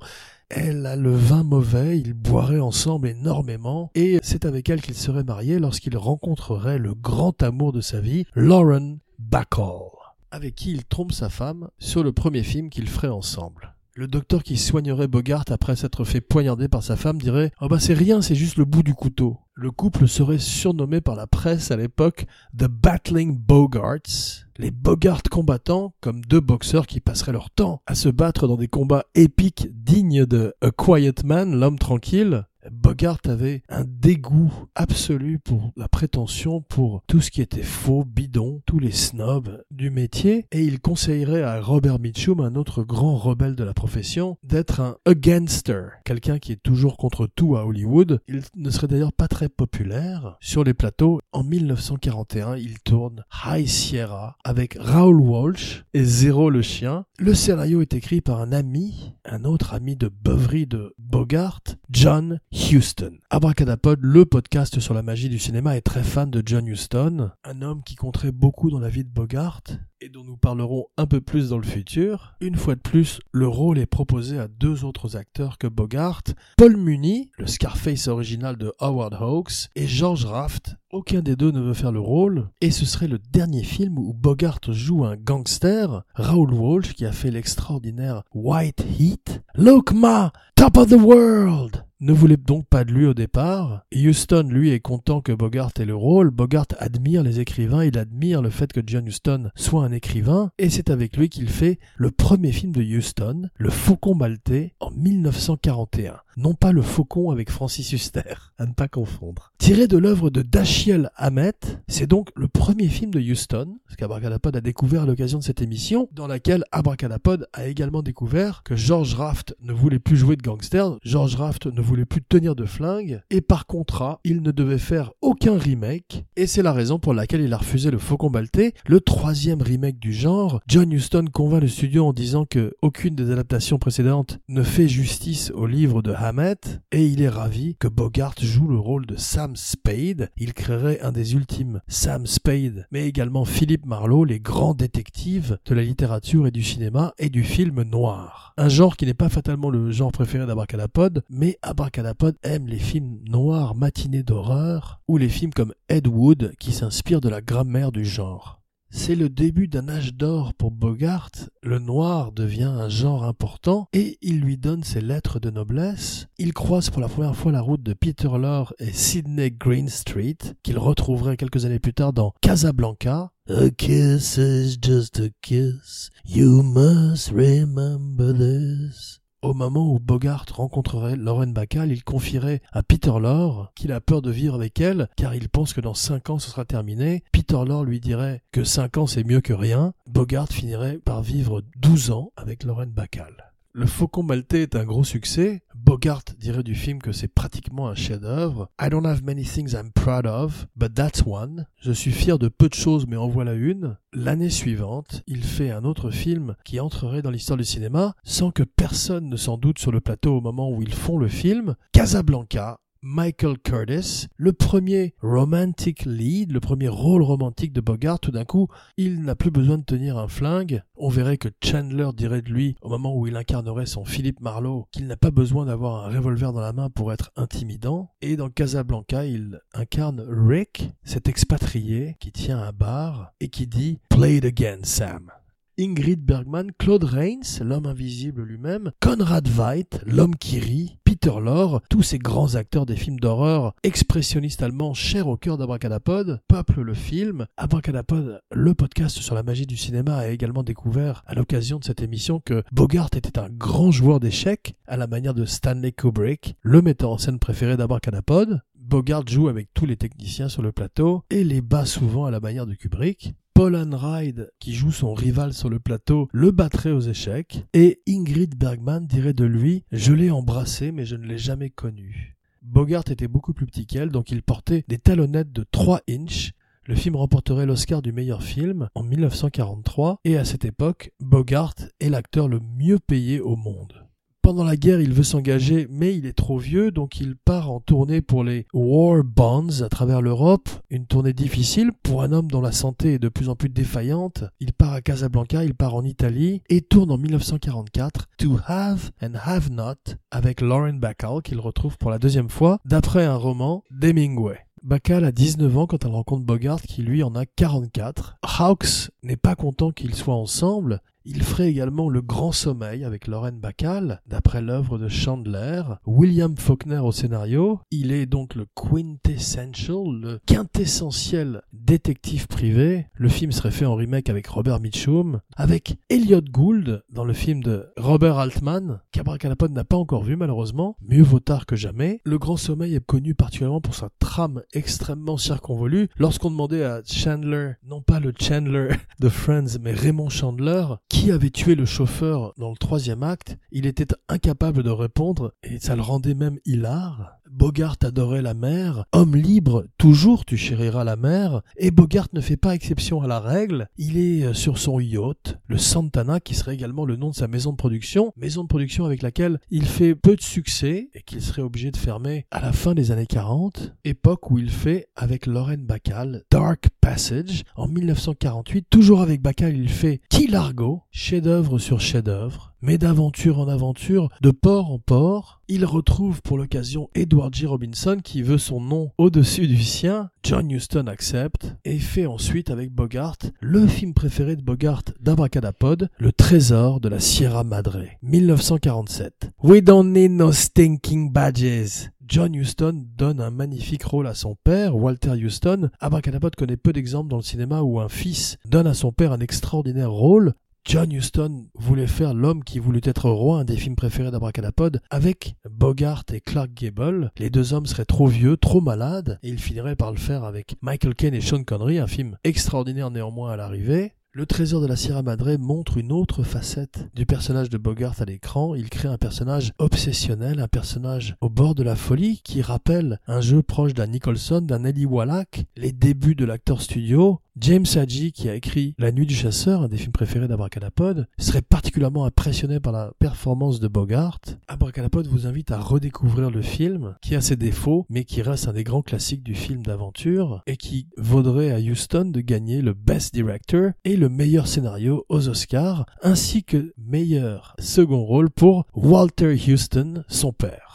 Elle 0.48 0.86
a 0.86 0.94
le 0.94 1.14
vin 1.14 1.42
mauvais, 1.42 1.98
ils 1.98 2.14
boiraient 2.14 2.60
ensemble 2.60 3.08
énormément, 3.08 3.90
et 3.94 4.20
c'est 4.22 4.44
avec 4.44 4.68
elle 4.70 4.82
qu'il 4.82 4.94
serait 4.94 5.24
marié 5.24 5.58
lorsqu'il 5.58 5.96
rencontrerait 5.96 6.78
le 6.78 6.94
grand 6.94 7.42
amour 7.42 7.72
de 7.72 7.80
sa 7.80 8.00
vie, 8.00 8.26
Lauren 8.34 8.98
Bacall, 9.18 9.90
avec 10.30 10.54
qui 10.54 10.70
il 10.70 10.84
trompe 10.84 11.12
sa 11.12 11.28
femme 11.28 11.68
sur 11.78 12.04
le 12.04 12.12
premier 12.12 12.44
film 12.44 12.70
qu'ils 12.70 12.88
feraient 12.88 13.08
ensemble. 13.08 13.71
Le 13.94 14.06
docteur 14.06 14.42
qui 14.42 14.56
soignerait 14.56 15.06
Bogart 15.06 15.44
après 15.50 15.76
s'être 15.76 16.04
fait 16.04 16.22
poignarder 16.22 16.66
par 16.66 16.82
sa 16.82 16.96
femme 16.96 17.20
dirait 17.20 17.52
Oh 17.60 17.68
bah 17.68 17.78
c'est 17.78 17.92
rien, 17.92 18.22
c'est 18.22 18.34
juste 18.34 18.56
le 18.56 18.64
bout 18.64 18.82
du 18.82 18.94
couteau. 18.94 19.36
Le 19.52 19.70
couple 19.70 20.08
serait 20.08 20.38
surnommé 20.38 21.02
par 21.02 21.14
la 21.14 21.26
presse 21.26 21.70
à 21.70 21.76
l'époque 21.76 22.24
The 22.56 22.68
Battling 22.68 23.36
Bogarts, 23.36 24.46
les 24.56 24.70
Bogart 24.70 25.22
combattants, 25.30 25.92
comme 26.00 26.22
deux 26.22 26.40
boxeurs 26.40 26.86
qui 26.86 27.00
passeraient 27.00 27.32
leur 27.32 27.50
temps 27.50 27.82
à 27.86 27.94
se 27.94 28.08
battre 28.08 28.48
dans 28.48 28.56
des 28.56 28.66
combats 28.66 29.04
épiques 29.14 29.68
dignes 29.74 30.24
de 30.24 30.54
A 30.62 30.70
Quiet 30.70 31.22
Man, 31.26 31.60
l'homme 31.60 31.78
tranquille, 31.78 32.46
Bogart 32.70 33.18
avait 33.24 33.62
un 33.68 33.84
dégoût 33.84 34.52
absolu 34.74 35.38
pour 35.38 35.72
la 35.76 35.88
prétention, 35.88 36.60
pour 36.60 37.02
tout 37.06 37.20
ce 37.20 37.30
qui 37.30 37.42
était 37.42 37.62
faux, 37.62 38.04
bidon, 38.04 38.62
tous 38.66 38.78
les 38.78 38.92
snobs 38.92 39.64
du 39.70 39.90
métier, 39.90 40.46
et 40.52 40.62
il 40.62 40.80
conseillerait 40.80 41.42
à 41.42 41.60
Robert 41.60 41.98
Mitchum, 41.98 42.40
un 42.40 42.54
autre 42.54 42.84
grand 42.84 43.16
rebelle 43.16 43.56
de 43.56 43.64
la 43.64 43.74
profession, 43.74 44.38
d'être 44.42 44.80
un 44.80 44.96
againster, 45.06 45.86
quelqu'un 46.04 46.38
qui 46.38 46.52
est 46.52 46.62
toujours 46.62 46.96
contre 46.96 47.26
tout 47.26 47.56
à 47.56 47.66
Hollywood. 47.66 48.20
Il 48.28 48.42
ne 48.56 48.70
serait 48.70 48.88
d'ailleurs 48.88 49.12
pas 49.12 49.28
très 49.28 49.48
populaire 49.48 50.36
sur 50.40 50.64
les 50.64 50.74
plateaux. 50.74 51.20
En 51.32 51.42
1941, 51.42 52.56
il 52.56 52.78
tourne 52.80 53.24
High 53.44 53.66
Sierra 53.66 54.36
avec 54.44 54.76
Raoul 54.78 55.20
Walsh 55.20 55.84
et 55.94 56.04
Zéro 56.04 56.50
le 56.50 56.62
chien. 56.62 57.06
Le 57.18 57.34
scénario 57.34 57.80
est 57.80 57.94
écrit 57.94 58.20
par 58.20 58.40
un 58.40 58.52
ami, 58.52 59.14
un 59.24 59.44
autre 59.44 59.74
ami 59.74 59.96
de 59.96 60.08
beuverie 60.08 60.66
de 60.66 60.94
Bogart, 60.98 61.60
John 61.90 62.38
Huston. 62.52 63.18
Abracadapod, 63.30 63.98
le 64.02 64.26
podcast 64.26 64.78
sur 64.78 64.92
la 64.92 65.02
magie 65.02 65.30
du 65.30 65.38
cinéma, 65.38 65.76
est 65.76 65.80
très 65.80 66.02
fan 66.02 66.30
de 66.30 66.42
John 66.44 66.66
Huston, 66.66 67.30
un 67.44 67.62
homme 67.62 67.82
qui 67.82 67.94
compterait 67.94 68.32
beaucoup 68.32 68.70
dans 68.70 68.78
la 68.78 68.90
vie 68.90 69.04
de 69.04 69.08
Bogart 69.08 69.62
et 70.02 70.08
dont 70.08 70.24
nous 70.24 70.36
parlerons 70.36 70.86
un 70.96 71.06
peu 71.06 71.20
plus 71.20 71.50
dans 71.50 71.58
le 71.58 71.66
futur. 71.66 72.34
Une 72.40 72.56
fois 72.56 72.74
de 72.74 72.80
plus, 72.80 73.20
le 73.30 73.48
rôle 73.48 73.78
est 73.78 73.86
proposé 73.86 74.38
à 74.38 74.48
deux 74.48 74.84
autres 74.84 75.16
acteurs 75.16 75.58
que 75.58 75.66
Bogart, 75.66 76.22
Paul 76.58 76.76
Muni, 76.76 77.30
le 77.38 77.46
Scarface 77.46 78.08
original 78.08 78.56
de 78.56 78.72
Howard 78.80 79.14
Hawks, 79.14 79.68
et 79.76 79.86
George 79.86 80.26
Raft. 80.26 80.76
Aucun 80.90 81.22
des 81.22 81.36
deux 81.36 81.52
ne 81.52 81.60
veut 81.60 81.74
faire 81.74 81.92
le 81.92 82.00
rôle, 82.00 82.50
et 82.60 82.70
ce 82.70 82.84
serait 82.84 83.08
le 83.08 83.18
dernier 83.18 83.62
film 83.62 83.96
où 83.98 84.12
Bogart 84.12 84.60
joue 84.68 85.04
un 85.04 85.16
gangster, 85.16 86.02
Raoul 86.14 86.52
Walsh 86.52 86.92
qui 86.94 87.06
a 87.06 87.12
fait 87.12 87.30
l'extraordinaire 87.30 88.24
White 88.34 88.84
Heat. 88.98 89.40
Look 89.54 89.92
ma, 89.92 90.32
top 90.56 90.76
of 90.76 90.88
the 90.88 91.00
world! 91.00 91.84
Ne 92.02 92.12
voulait 92.12 92.36
donc 92.36 92.66
pas 92.66 92.82
de 92.82 92.90
lui 92.92 93.06
au 93.06 93.14
départ. 93.14 93.84
Houston, 93.94 94.48
lui, 94.50 94.70
est 94.70 94.80
content 94.80 95.20
que 95.20 95.30
Bogart 95.30 95.70
ait 95.78 95.84
le 95.84 95.94
rôle. 95.94 96.30
Bogart 96.30 96.66
admire 96.78 97.22
les 97.22 97.38
écrivains, 97.38 97.84
il 97.84 97.96
admire 97.96 98.42
le 98.42 98.50
fait 98.50 98.72
que 98.72 98.80
John 98.84 99.06
Huston 99.06 99.50
soit 99.54 99.84
un 99.84 99.92
écrivain, 99.92 100.50
et 100.58 100.68
c'est 100.68 100.90
avec 100.90 101.16
lui 101.16 101.28
qu'il 101.28 101.48
fait 101.48 101.78
le 101.96 102.10
premier 102.10 102.50
film 102.50 102.72
de 102.72 102.82
Huston, 102.82 103.48
Le 103.54 103.70
Faucon 103.70 104.16
Maltais, 104.16 104.74
en 104.80 104.90
1941 104.90 106.18
non 106.36 106.54
pas 106.54 106.72
le 106.72 106.82
faucon 106.82 107.30
avec 107.30 107.50
Francis 107.50 107.92
Huster, 107.92 108.52
à 108.58 108.66
ne 108.66 108.72
pas 108.72 108.88
confondre. 108.88 109.52
Tiré 109.58 109.86
de 109.86 109.98
l'œuvre 109.98 110.30
de 110.30 110.42
Dashiell 110.42 111.10
Hammett, 111.16 111.78
c'est 111.88 112.06
donc 112.06 112.30
le 112.36 112.48
premier 112.48 112.88
film 112.88 113.10
de 113.10 113.20
Houston, 113.20 113.78
ce 113.88 113.96
qu'Abracadapod 113.96 114.56
a 114.56 114.60
découvert 114.60 115.02
à 115.02 115.06
l'occasion 115.06 115.38
de 115.38 115.44
cette 115.44 115.62
émission, 115.62 116.08
dans 116.12 116.26
laquelle 116.26 116.64
Abracadapod 116.72 117.46
a 117.52 117.66
également 117.66 118.02
découvert 118.02 118.62
que 118.62 118.76
George 118.76 119.14
Raft 119.14 119.54
ne 119.62 119.72
voulait 119.72 119.98
plus 119.98 120.16
jouer 120.16 120.36
de 120.36 120.42
gangster, 120.42 120.96
George 121.02 121.36
Raft 121.36 121.66
ne 121.66 121.80
voulait 121.80 122.04
plus 122.04 122.22
tenir 122.22 122.54
de 122.54 122.64
flingue, 122.64 123.22
et 123.30 123.40
par 123.40 123.66
contrat, 123.66 124.20
il 124.24 124.42
ne 124.42 124.50
devait 124.50 124.78
faire 124.78 125.12
aucun 125.20 125.58
remake, 125.58 126.24
et 126.36 126.46
c'est 126.46 126.62
la 126.62 126.72
raison 126.72 126.98
pour 126.98 127.14
laquelle 127.14 127.42
il 127.42 127.52
a 127.52 127.58
refusé 127.58 127.90
le 127.90 127.98
Faucon 127.98 128.30
Balté, 128.30 128.74
le 128.86 129.00
troisième 129.00 129.62
remake 129.62 129.98
du 129.98 130.12
genre. 130.12 130.60
John 130.66 130.90
Huston 130.92 131.26
convainc 131.32 131.62
le 131.62 131.68
studio 131.68 132.06
en 132.06 132.12
disant 132.12 132.44
que 132.44 132.74
aucune 132.82 133.14
des 133.14 133.30
adaptations 133.30 133.78
précédentes 133.78 134.38
ne 134.48 134.62
fait 134.62 134.88
justice 134.88 135.52
au 135.54 135.66
livre 135.66 136.02
de 136.02 136.12
Hammett 136.24 136.80
et 136.92 137.04
il 137.04 137.20
est 137.20 137.28
ravi 137.28 137.74
que 137.74 137.88
Bogart 137.88 138.36
joue 138.40 138.68
le 138.68 138.78
rôle 138.78 139.06
de 139.06 139.16
Sam 139.16 139.56
Spade. 139.56 140.30
Il 140.36 140.54
créerait 140.54 141.00
un 141.00 141.10
des 141.10 141.34
ultimes 141.34 141.80
Sam 141.88 142.28
Spade, 142.28 142.86
mais 142.92 143.08
également 143.08 143.44
Philippe 143.44 143.86
Marlowe, 143.86 144.24
les 144.24 144.38
grands 144.38 144.74
détectives 144.74 145.58
de 145.64 145.74
la 145.74 145.82
littérature 145.82 146.46
et 146.46 146.52
du 146.52 146.62
cinéma 146.62 147.12
et 147.18 147.28
du 147.28 147.42
film 147.42 147.82
noir. 147.82 148.54
Un 148.56 148.68
genre 148.68 148.96
qui 148.96 149.04
n'est 149.04 149.14
pas 149.14 149.30
fatalement 149.30 149.68
le 149.68 149.90
genre 149.90 150.12
préféré 150.12 150.46
d'Abracadapod, 150.46 151.24
mais 151.28 151.58
Abracadapod 151.60 152.36
aime 152.44 152.68
les 152.68 152.78
films 152.78 153.18
noirs 153.28 153.74
matinés 153.74 154.22
d'horreur 154.22 155.00
ou 155.08 155.16
les 155.16 155.28
films 155.28 155.52
comme 155.52 155.74
Ed 155.88 156.06
Wood 156.06 156.52
qui 156.60 156.70
s'inspirent 156.70 157.20
de 157.20 157.30
la 157.30 157.40
grammaire 157.40 157.90
du 157.90 158.04
genre. 158.04 158.61
C'est 158.94 159.14
le 159.14 159.30
début 159.30 159.68
d'un 159.68 159.88
âge 159.88 160.12
d'or 160.12 160.52
pour 160.52 160.70
Bogart, 160.70 161.30
le 161.62 161.78
noir 161.78 162.30
devient 162.30 162.64
un 162.64 162.90
genre 162.90 163.24
important 163.24 163.88
et 163.94 164.18
il 164.20 164.40
lui 164.40 164.58
donne 164.58 164.84
ses 164.84 165.00
lettres 165.00 165.40
de 165.40 165.48
noblesse. 165.48 166.26
Il 166.36 166.52
croise 166.52 166.90
pour 166.90 167.00
la 167.00 167.08
première 167.08 167.34
fois 167.34 167.52
la 167.52 167.62
route 167.62 167.82
de 167.82 167.94
Peter 167.94 168.28
Lorre 168.28 168.74
et 168.78 168.92
Sidney 168.92 169.50
Greenstreet, 169.50 170.36
qu'il 170.62 170.76
retrouverait 170.78 171.38
quelques 171.38 171.64
années 171.64 171.78
plus 171.78 171.94
tard 171.94 172.12
dans 172.12 172.34
Casablanca. 172.42 173.32
A 173.48 173.70
kiss 173.70 174.36
is 174.36 174.76
just 174.80 175.18
a 175.20 175.30
kiss, 175.40 176.10
you 176.26 176.62
must 176.62 177.30
remember 177.30 178.34
this. 178.34 179.21
Au 179.42 179.54
moment 179.54 179.92
où 179.92 179.98
Bogart 179.98 180.46
rencontrerait 180.52 181.16
Lauren 181.16 181.48
Bacall, 181.48 181.90
il 181.90 182.04
confierait 182.04 182.62
à 182.70 182.84
Peter 182.84 183.10
Lorre 183.20 183.72
qu'il 183.74 183.90
a 183.90 184.00
peur 184.00 184.22
de 184.22 184.30
vivre 184.30 184.54
avec 184.54 184.80
elle, 184.80 185.08
car 185.16 185.34
il 185.34 185.48
pense 185.48 185.72
que 185.72 185.80
dans 185.80 185.94
cinq 185.94 186.30
ans 186.30 186.38
ce 186.38 186.48
sera 186.48 186.64
terminé. 186.64 187.24
Peter 187.32 187.58
Lorre 187.66 187.82
lui 187.82 187.98
dirait 187.98 188.44
que 188.52 188.62
cinq 188.62 188.98
ans 188.98 189.08
c'est 189.08 189.24
mieux 189.24 189.40
que 189.40 189.52
rien. 189.52 189.94
Bogart 190.06 190.48
finirait 190.48 190.98
par 191.04 191.22
vivre 191.22 191.60
douze 191.76 192.12
ans 192.12 192.30
avec 192.36 192.62
Lauren 192.62 192.86
Bacall. 192.86 193.51
Le 193.74 193.86
Faucon 193.86 194.22
Maltais 194.22 194.64
est 194.64 194.76
un 194.76 194.84
gros 194.84 195.02
succès. 195.02 195.62
Bogart 195.74 196.24
dirait 196.38 196.62
du 196.62 196.74
film 196.74 197.00
que 197.00 197.12
c'est 197.12 197.32
pratiquement 197.32 197.88
un 197.88 197.94
chef-d'œuvre. 197.94 198.68
I 198.78 198.90
don't 198.90 199.06
have 199.06 199.24
many 199.24 199.44
things 199.44 199.72
I'm 199.72 199.90
proud 199.92 200.26
of, 200.26 200.66
but 200.76 200.92
that's 200.92 201.22
one. 201.24 201.66
Je 201.78 201.90
suis 201.90 202.10
fier 202.10 202.38
de 202.38 202.48
peu 202.48 202.68
de 202.68 202.74
choses, 202.74 203.06
mais 203.06 203.16
en 203.16 203.28
voilà 203.28 203.54
une. 203.54 203.96
L'année 204.12 204.50
suivante, 204.50 205.22
il 205.26 205.42
fait 205.42 205.70
un 205.70 205.84
autre 205.84 206.10
film 206.10 206.54
qui 206.66 206.80
entrerait 206.80 207.22
dans 207.22 207.30
l'histoire 207.30 207.56
du 207.56 207.64
cinéma 207.64 208.14
sans 208.24 208.50
que 208.50 208.62
personne 208.62 209.30
ne 209.30 209.36
s'en 209.36 209.56
doute 209.56 209.78
sur 209.78 209.90
le 209.90 210.02
plateau 210.02 210.36
au 210.36 210.40
moment 210.42 210.70
où 210.70 210.82
ils 210.82 210.92
font 210.92 211.16
le 211.16 211.28
film. 211.28 211.74
Casablanca, 211.92 212.78
Michael 213.04 213.58
Curtis, 213.58 214.28
le 214.36 214.52
premier 214.52 215.14
romantic 215.20 216.04
lead, 216.04 216.52
le 216.52 216.60
premier 216.60 216.88
rôle 216.88 217.22
romantique 217.22 217.72
de 217.72 217.80
Bogart, 217.80 218.20
tout 218.20 218.30
d'un 218.30 218.44
coup, 218.44 218.68
il 218.96 219.22
n'a 219.22 219.34
plus 219.34 219.50
besoin 219.50 219.78
de 219.78 219.82
tenir 219.82 220.18
un 220.18 220.28
flingue. 220.28 220.82
On 220.94 221.08
verrait 221.08 221.36
que 221.36 221.48
Chandler 221.64 222.10
dirait 222.14 222.42
de 222.42 222.50
lui, 222.50 222.76
au 222.80 222.88
moment 222.88 223.16
où 223.16 223.26
il 223.26 223.36
incarnerait 223.36 223.86
son 223.86 224.04
Philippe 224.04 224.40
Marlowe, 224.40 224.86
qu'il 224.92 225.08
n'a 225.08 225.16
pas 225.16 225.32
besoin 225.32 225.66
d'avoir 225.66 226.06
un 226.06 226.10
revolver 226.10 226.52
dans 226.52 226.60
la 226.60 226.72
main 226.72 226.90
pour 226.90 227.12
être 227.12 227.32
intimidant. 227.34 228.12
Et 228.20 228.36
dans 228.36 228.50
Casablanca, 228.50 229.26
il 229.26 229.60
incarne 229.74 230.24
Rick, 230.28 230.90
cet 231.02 231.28
expatrié 231.28 232.16
qui 232.20 232.30
tient 232.30 232.60
un 232.60 232.72
bar 232.72 233.32
et 233.40 233.48
qui 233.48 233.66
dit 233.66 233.98
Play 234.10 234.36
it 234.36 234.44
again, 234.44 234.78
Sam. 234.84 235.32
Ingrid 235.78 236.24
Bergman, 236.24 236.70
Claude 236.78 237.04
Rains, 237.04 237.60
l'homme 237.62 237.86
invisible 237.86 238.42
lui-même, 238.42 238.92
Conrad 239.00 239.48
Veidt, 239.48 240.00
l'homme 240.04 240.36
qui 240.36 240.58
rit, 240.58 240.98
Peter 241.04 241.32
Lorre, 241.40 241.80
tous 241.88 242.02
ces 242.02 242.18
grands 242.18 242.56
acteurs 242.56 242.84
des 242.84 242.96
films 242.96 243.20
d'horreur 243.20 243.74
expressionnistes 243.82 244.62
allemands 244.62 244.92
chers 244.92 245.28
au 245.28 245.36
cœur 245.36 245.56
d'Abracadapod, 245.56 246.40
peuplent 246.46 246.82
le 246.82 246.94
film. 246.94 247.46
Abracadapod, 247.56 248.40
le 248.52 248.74
podcast 248.74 249.18
sur 249.18 249.34
la 249.34 249.42
magie 249.42 249.66
du 249.66 249.76
cinéma, 249.76 250.16
a 250.16 250.28
également 250.28 250.62
découvert 250.62 251.22
à 251.26 251.34
l'occasion 251.34 251.78
de 251.78 251.84
cette 251.84 252.02
émission 252.02 252.40
que 252.40 252.62
Bogart 252.70 253.08
était 253.14 253.38
un 253.38 253.48
grand 253.48 253.90
joueur 253.90 254.20
d'échecs, 254.20 254.74
à 254.86 254.96
la 254.96 255.06
manière 255.06 255.34
de 255.34 255.46
Stanley 255.46 255.92
Kubrick, 255.92 256.56
le 256.60 256.82
metteur 256.82 257.10
en 257.10 257.18
scène 257.18 257.38
préféré 257.38 257.76
d'Abracadapod. 257.76 258.60
Bogart 258.74 259.26
joue 259.26 259.48
avec 259.48 259.68
tous 259.72 259.86
les 259.86 259.96
techniciens 259.96 260.50
sur 260.50 260.60
le 260.60 260.72
plateau 260.72 261.22
et 261.30 261.44
les 261.44 261.62
bat 261.62 261.86
souvent 261.86 262.26
à 262.26 262.30
la 262.30 262.40
manière 262.40 262.66
de 262.66 262.74
Kubrick. 262.74 263.34
Paul 263.62 263.76
Enride, 263.76 264.50
qui 264.58 264.74
joue 264.74 264.90
son 264.90 265.14
rival 265.14 265.52
sur 265.52 265.70
le 265.70 265.78
plateau, 265.78 266.28
le 266.32 266.50
battrait 266.50 266.90
aux 266.90 266.98
échecs. 266.98 267.64
Et 267.74 268.02
Ingrid 268.08 268.56
Bergman 268.56 269.06
dirait 269.06 269.34
de 269.34 269.44
lui 269.44 269.84
Je 269.92 270.12
l'ai 270.12 270.32
embrassé, 270.32 270.90
mais 270.90 271.04
je 271.04 271.14
ne 271.14 271.28
l'ai 271.28 271.38
jamais 271.38 271.70
connu. 271.70 272.36
Bogart 272.62 273.04
était 273.08 273.28
beaucoup 273.28 273.52
plus 273.52 273.66
petit 273.66 273.86
qu'elle, 273.86 274.08
donc 274.08 274.32
il 274.32 274.42
portait 274.42 274.84
des 274.88 274.98
talonnettes 274.98 275.52
de 275.52 275.64
3 275.70 276.00
inches. 276.10 276.50
Le 276.86 276.96
film 276.96 277.14
remporterait 277.14 277.66
l'Oscar 277.66 278.02
du 278.02 278.10
meilleur 278.10 278.42
film 278.42 278.88
en 278.96 279.04
1943, 279.04 280.18
et 280.24 280.36
à 280.38 280.44
cette 280.44 280.64
époque, 280.64 281.12
Bogart 281.20 281.76
est 282.00 282.08
l'acteur 282.08 282.48
le 282.48 282.58
mieux 282.58 282.98
payé 282.98 283.38
au 283.38 283.54
monde. 283.54 284.08
Pendant 284.42 284.64
la 284.64 284.76
guerre, 284.76 285.00
il 285.00 285.12
veut 285.12 285.22
s'engager, 285.22 285.86
mais 285.88 286.16
il 286.16 286.26
est 286.26 286.32
trop 286.32 286.58
vieux, 286.58 286.90
donc 286.90 287.20
il 287.20 287.36
part 287.36 287.70
en 287.70 287.78
tournée 287.78 288.20
pour 288.20 288.42
les 288.42 288.66
War 288.74 289.22
Bonds 289.22 289.82
à 289.82 289.88
travers 289.88 290.20
l'Europe. 290.20 290.68
Une 290.90 291.06
tournée 291.06 291.32
difficile 291.32 291.92
pour 292.02 292.24
un 292.24 292.32
homme 292.32 292.50
dont 292.50 292.60
la 292.60 292.72
santé 292.72 293.14
est 293.14 293.18
de 293.20 293.28
plus 293.28 293.48
en 293.48 293.54
plus 293.54 293.68
défaillante. 293.68 294.42
Il 294.58 294.72
part 294.72 294.94
à 294.94 295.00
Casablanca, 295.00 295.64
il 295.64 295.74
part 295.74 295.94
en 295.94 296.02
Italie 296.02 296.60
et 296.68 296.80
tourne 296.80 297.12
en 297.12 297.18
1944 297.18 298.26
To 298.38 298.58
Have 298.66 299.12
and 299.22 299.34
Have 299.44 299.70
Not 299.70 300.16
avec 300.32 300.60
Lauren 300.60 300.94
Bacall 300.94 301.42
qu'il 301.42 301.60
retrouve 301.60 301.96
pour 301.96 302.10
la 302.10 302.18
deuxième 302.18 302.50
fois 302.50 302.78
d'après 302.84 303.24
un 303.24 303.36
roman 303.36 303.84
d'Hemingway. 303.92 304.58
Bacall 304.82 305.24
a 305.24 305.30
19 305.30 305.78
ans 305.78 305.86
quand 305.86 306.04
elle 306.04 306.10
rencontre 306.10 306.44
Bogart 306.44 306.82
qui 306.82 307.02
lui 307.02 307.22
en 307.22 307.36
a 307.36 307.46
44. 307.46 308.38
Hawks 308.42 309.12
n'est 309.22 309.36
pas 309.36 309.54
content 309.54 309.92
qu'ils 309.92 310.16
soient 310.16 310.34
ensemble 310.34 311.00
il 311.24 311.42
ferait 311.42 311.70
également 311.70 312.08
Le 312.08 312.20
Grand 312.20 312.52
Sommeil 312.52 313.04
avec 313.04 313.26
Lauren 313.26 313.52
Bacall, 313.52 314.20
d'après 314.26 314.60
l'œuvre 314.60 314.98
de 314.98 315.08
Chandler, 315.08 315.82
William 316.06 316.56
Faulkner 316.56 316.98
au 316.98 317.12
scénario. 317.12 317.80
Il 317.90 318.12
est 318.12 318.26
donc 318.26 318.54
le 318.54 318.66
quintessential, 318.74 320.20
le 320.20 320.40
quintessentiel 320.46 321.62
détective 321.72 322.46
privé. 322.46 323.06
Le 323.14 323.28
film 323.28 323.52
serait 323.52 323.70
fait 323.70 323.86
en 323.86 323.94
remake 323.94 324.30
avec 324.30 324.46
Robert 324.46 324.80
Mitchum, 324.80 325.40
avec 325.56 325.96
Elliot 326.08 326.40
Gould 326.40 327.02
dans 327.10 327.24
le 327.24 327.32
film 327.32 327.62
de 327.62 327.86
Robert 327.96 328.38
Altman, 328.38 329.00
qu'Abracadapod 329.12 329.72
n'a 329.72 329.84
pas 329.84 329.96
encore 329.96 330.24
vu 330.24 330.36
malheureusement, 330.36 330.96
mieux 331.02 331.22
vaut 331.22 331.40
tard 331.40 331.66
que 331.66 331.76
jamais. 331.76 332.20
Le 332.24 332.38
Grand 332.38 332.56
Sommeil 332.56 332.94
est 332.94 333.04
connu 333.04 333.34
particulièrement 333.34 333.80
pour 333.80 333.94
sa 333.94 334.08
trame 334.18 334.62
extrêmement 334.72 335.36
circonvolue. 335.36 336.08
Lorsqu'on 336.16 336.50
demandait 336.50 336.84
à 336.84 337.02
Chandler, 337.04 337.72
non 337.86 338.02
pas 338.02 338.20
le 338.20 338.32
Chandler 338.38 338.88
de 339.20 339.28
Friends, 339.28 339.78
mais 339.80 339.92
Raymond 339.92 340.28
Chandler, 340.28 340.84
qui 341.12 341.30
avait 341.30 341.50
tué 341.50 341.74
le 341.74 341.84
chauffeur 341.84 342.54
dans 342.56 342.70
le 342.70 342.76
troisième 342.76 343.22
acte, 343.22 343.58
il 343.70 343.84
était 343.84 344.06
incapable 344.28 344.82
de 344.82 344.90
répondre 344.90 345.52
et 345.62 345.78
ça 345.78 345.94
le 345.94 346.00
rendait 346.00 346.34
même 346.34 346.58
hilar. 346.64 347.38
Bogart 347.52 347.96
adorait 348.02 348.40
la 348.40 348.54
mer, 348.54 349.04
homme 349.12 349.36
libre, 349.36 349.84
toujours 349.98 350.46
tu 350.46 350.56
chériras 350.56 351.04
la 351.04 351.16
mer, 351.16 351.60
et 351.76 351.90
Bogart 351.90 352.28
ne 352.32 352.40
fait 352.40 352.56
pas 352.56 352.74
exception 352.74 353.20
à 353.20 353.26
la 353.26 353.40
règle, 353.40 353.88
il 353.98 354.16
est 354.16 354.42
euh, 354.44 354.54
sur 354.54 354.78
son 354.78 354.98
yacht, 355.00 355.58
le 355.66 355.76
Santana 355.76 356.40
qui 356.40 356.54
serait 356.54 356.72
également 356.74 357.04
le 357.04 357.16
nom 357.16 357.28
de 357.28 357.34
sa 357.34 357.48
maison 357.48 357.72
de 357.72 357.76
production, 357.76 358.32
maison 358.38 358.62
de 358.62 358.68
production 358.68 359.04
avec 359.04 359.20
laquelle 359.20 359.60
il 359.70 359.84
fait 359.84 360.14
peu 360.14 360.34
de 360.34 360.40
succès 360.40 361.10
et 361.12 361.20
qu'il 361.20 361.42
serait 361.42 361.60
obligé 361.60 361.90
de 361.90 361.98
fermer 361.98 362.46
à 362.50 362.60
la 362.62 362.72
fin 362.72 362.94
des 362.94 363.10
années 363.10 363.26
40, 363.26 363.92
époque 364.04 364.50
où 364.50 364.58
il 364.58 364.70
fait 364.70 365.08
avec 365.14 365.44
Lauren 365.44 365.84
Bacall 365.84 366.44
Dark 366.50 366.88
Passage 367.02 367.64
en 367.76 367.86
1948, 367.86 368.86
toujours 368.88 369.20
avec 369.20 369.42
Bacall 369.42 369.76
il 369.76 369.90
fait 369.90 370.22
Key 370.30 370.46
Largo, 370.46 371.02
chef-d'œuvre 371.10 371.78
sur 371.78 372.00
chef-d'œuvre, 372.00 372.71
mais 372.82 372.98
d'aventure 372.98 373.60
en 373.60 373.68
aventure, 373.68 374.28
de 374.42 374.50
port 374.50 374.90
en 374.90 374.98
port, 374.98 375.60
il 375.68 375.84
retrouve 375.84 376.42
pour 376.42 376.58
l'occasion 376.58 377.08
Edward 377.14 377.54
G. 377.54 377.66
Robinson 377.66 378.18
qui 378.22 378.42
veut 378.42 378.58
son 378.58 378.80
nom 378.80 379.12
au-dessus 379.16 379.68
du 379.68 379.82
sien. 379.82 380.28
John 380.42 380.70
Huston 380.70 381.06
accepte 381.06 381.74
et 381.84 381.98
fait 381.98 382.26
ensuite 382.26 382.70
avec 382.70 382.92
Bogart 382.92 383.38
le 383.60 383.86
film 383.86 384.12
préféré 384.12 384.56
de 384.56 384.62
Bogart 384.62 385.04
d'Abracadapod, 385.20 386.10
Le 386.18 386.32
Trésor 386.32 387.00
de 387.00 387.08
la 387.08 387.20
Sierra 387.20 387.64
Madre, 387.64 388.04
1947. 388.22 389.50
We 389.62 389.82
don't 389.82 390.12
need 390.12 390.32
no 390.32 390.52
stinking 390.52 391.32
badges. 391.32 392.10
John 392.26 392.54
Huston 392.54 393.04
donne 393.16 393.40
un 393.40 393.50
magnifique 393.50 394.04
rôle 394.04 394.26
à 394.26 394.34
son 394.34 394.56
père, 394.64 394.96
Walter 394.96 395.36
Huston. 395.36 395.90
Abracadapod 396.00 396.56
connaît 396.56 396.76
peu 396.76 396.92
d'exemples 396.92 397.28
dans 397.28 397.36
le 397.36 397.42
cinéma 397.42 397.82
où 397.82 398.00
un 398.00 398.08
fils 398.08 398.58
donne 398.64 398.86
à 398.86 398.94
son 398.94 399.12
père 399.12 399.32
un 399.32 399.40
extraordinaire 399.40 400.10
rôle. 400.10 400.54
John 400.84 401.12
Huston 401.12 401.66
voulait 401.74 402.08
faire 402.08 402.34
l'homme 402.34 402.64
qui 402.64 402.80
voulut 402.80 403.00
être 403.04 403.30
roi, 403.30 403.60
un 403.60 403.64
des 403.64 403.76
films 403.76 403.94
préférés 403.94 404.32
d'Abracadapod, 404.32 405.00
avec 405.10 405.54
Bogart 405.70 406.24
et 406.32 406.40
Clark 406.40 406.70
Gable. 406.74 407.30
Les 407.38 407.50
deux 407.50 407.72
hommes 407.72 407.86
seraient 407.86 408.04
trop 408.04 408.26
vieux, 408.26 408.56
trop 408.56 408.80
malades, 408.80 409.38
et 409.44 409.48
il 409.48 409.60
finirait 409.60 409.96
par 409.96 410.10
le 410.10 410.18
faire 410.18 410.42
avec 410.42 410.74
Michael 410.82 411.14
Caine 411.14 411.34
et 411.34 411.40
Sean 411.40 411.62
Connery, 411.62 411.98
un 411.98 412.08
film 412.08 412.36
extraordinaire 412.42 413.12
néanmoins 413.12 413.52
à 413.52 413.56
l'arrivée. 413.56 414.12
Le 414.34 414.46
trésor 414.46 414.80
de 414.80 414.86
la 414.86 414.96
Sierra 414.96 415.22
Madre 415.22 415.58
montre 415.58 415.98
une 415.98 416.10
autre 416.10 416.42
facette 416.42 417.06
du 417.14 417.26
personnage 417.26 417.68
de 417.68 417.76
Bogart 417.76 418.22
à 418.22 418.24
l'écran. 418.24 418.74
Il 418.74 418.88
crée 418.88 419.08
un 419.08 419.18
personnage 419.18 419.74
obsessionnel, 419.78 420.58
un 420.58 420.68
personnage 420.68 421.36
au 421.42 421.50
bord 421.50 421.74
de 421.74 421.82
la 421.82 421.96
folie 421.96 422.40
qui 422.42 422.62
rappelle 422.62 423.20
un 423.26 423.42
jeu 423.42 423.62
proche 423.62 423.92
d'un 423.92 424.06
Nicholson, 424.06 424.62
d'un 424.62 424.84
Eddie 424.84 425.04
Wallach, 425.04 425.66
les 425.76 425.92
débuts 425.92 426.34
de 426.34 426.46
l'acteur 426.46 426.80
studio, 426.80 427.40
James 427.58 427.84
Hadji, 427.94 428.32
qui 428.32 428.48
a 428.48 428.54
écrit 428.54 428.94
La 428.98 429.12
Nuit 429.12 429.26
du 429.26 429.34
Chasseur, 429.34 429.82
un 429.82 429.88
des 429.88 429.98
films 429.98 430.12
préférés 430.12 430.48
d'Abracadapod, 430.48 431.28
serait 431.38 431.60
particulièrement 431.60 432.24
impressionné 432.24 432.80
par 432.80 432.92
la 432.92 433.12
performance 433.18 433.78
de 433.78 433.88
Bogart. 433.88 434.40
Abracadapod 434.68 435.26
vous 435.26 435.46
invite 435.46 435.70
à 435.70 435.78
redécouvrir 435.78 436.50
le 436.50 436.62
film, 436.62 437.14
qui 437.20 437.34
a 437.34 437.42
ses 437.42 437.56
défauts, 437.56 438.06
mais 438.08 438.24
qui 438.24 438.40
reste 438.40 438.68
un 438.68 438.72
des 438.72 438.84
grands 438.84 439.02
classiques 439.02 439.42
du 439.42 439.54
film 439.54 439.82
d'aventure, 439.82 440.62
et 440.66 440.78
qui 440.78 441.08
vaudrait 441.18 441.72
à 441.72 441.78
Houston 441.78 442.30
de 442.32 442.40
gagner 442.40 442.80
le 442.80 442.94
Best 442.94 443.34
Director 443.34 443.90
et 444.04 444.16
le 444.16 444.30
meilleur 444.30 444.66
scénario 444.66 445.26
aux 445.28 445.48
Oscars, 445.48 446.06
ainsi 446.22 446.64
que 446.64 446.94
meilleur 446.96 447.74
second 447.78 448.24
rôle 448.24 448.48
pour 448.48 448.86
Walter 448.94 449.54
Houston, 449.68 450.24
son 450.26 450.52
père. 450.52 450.91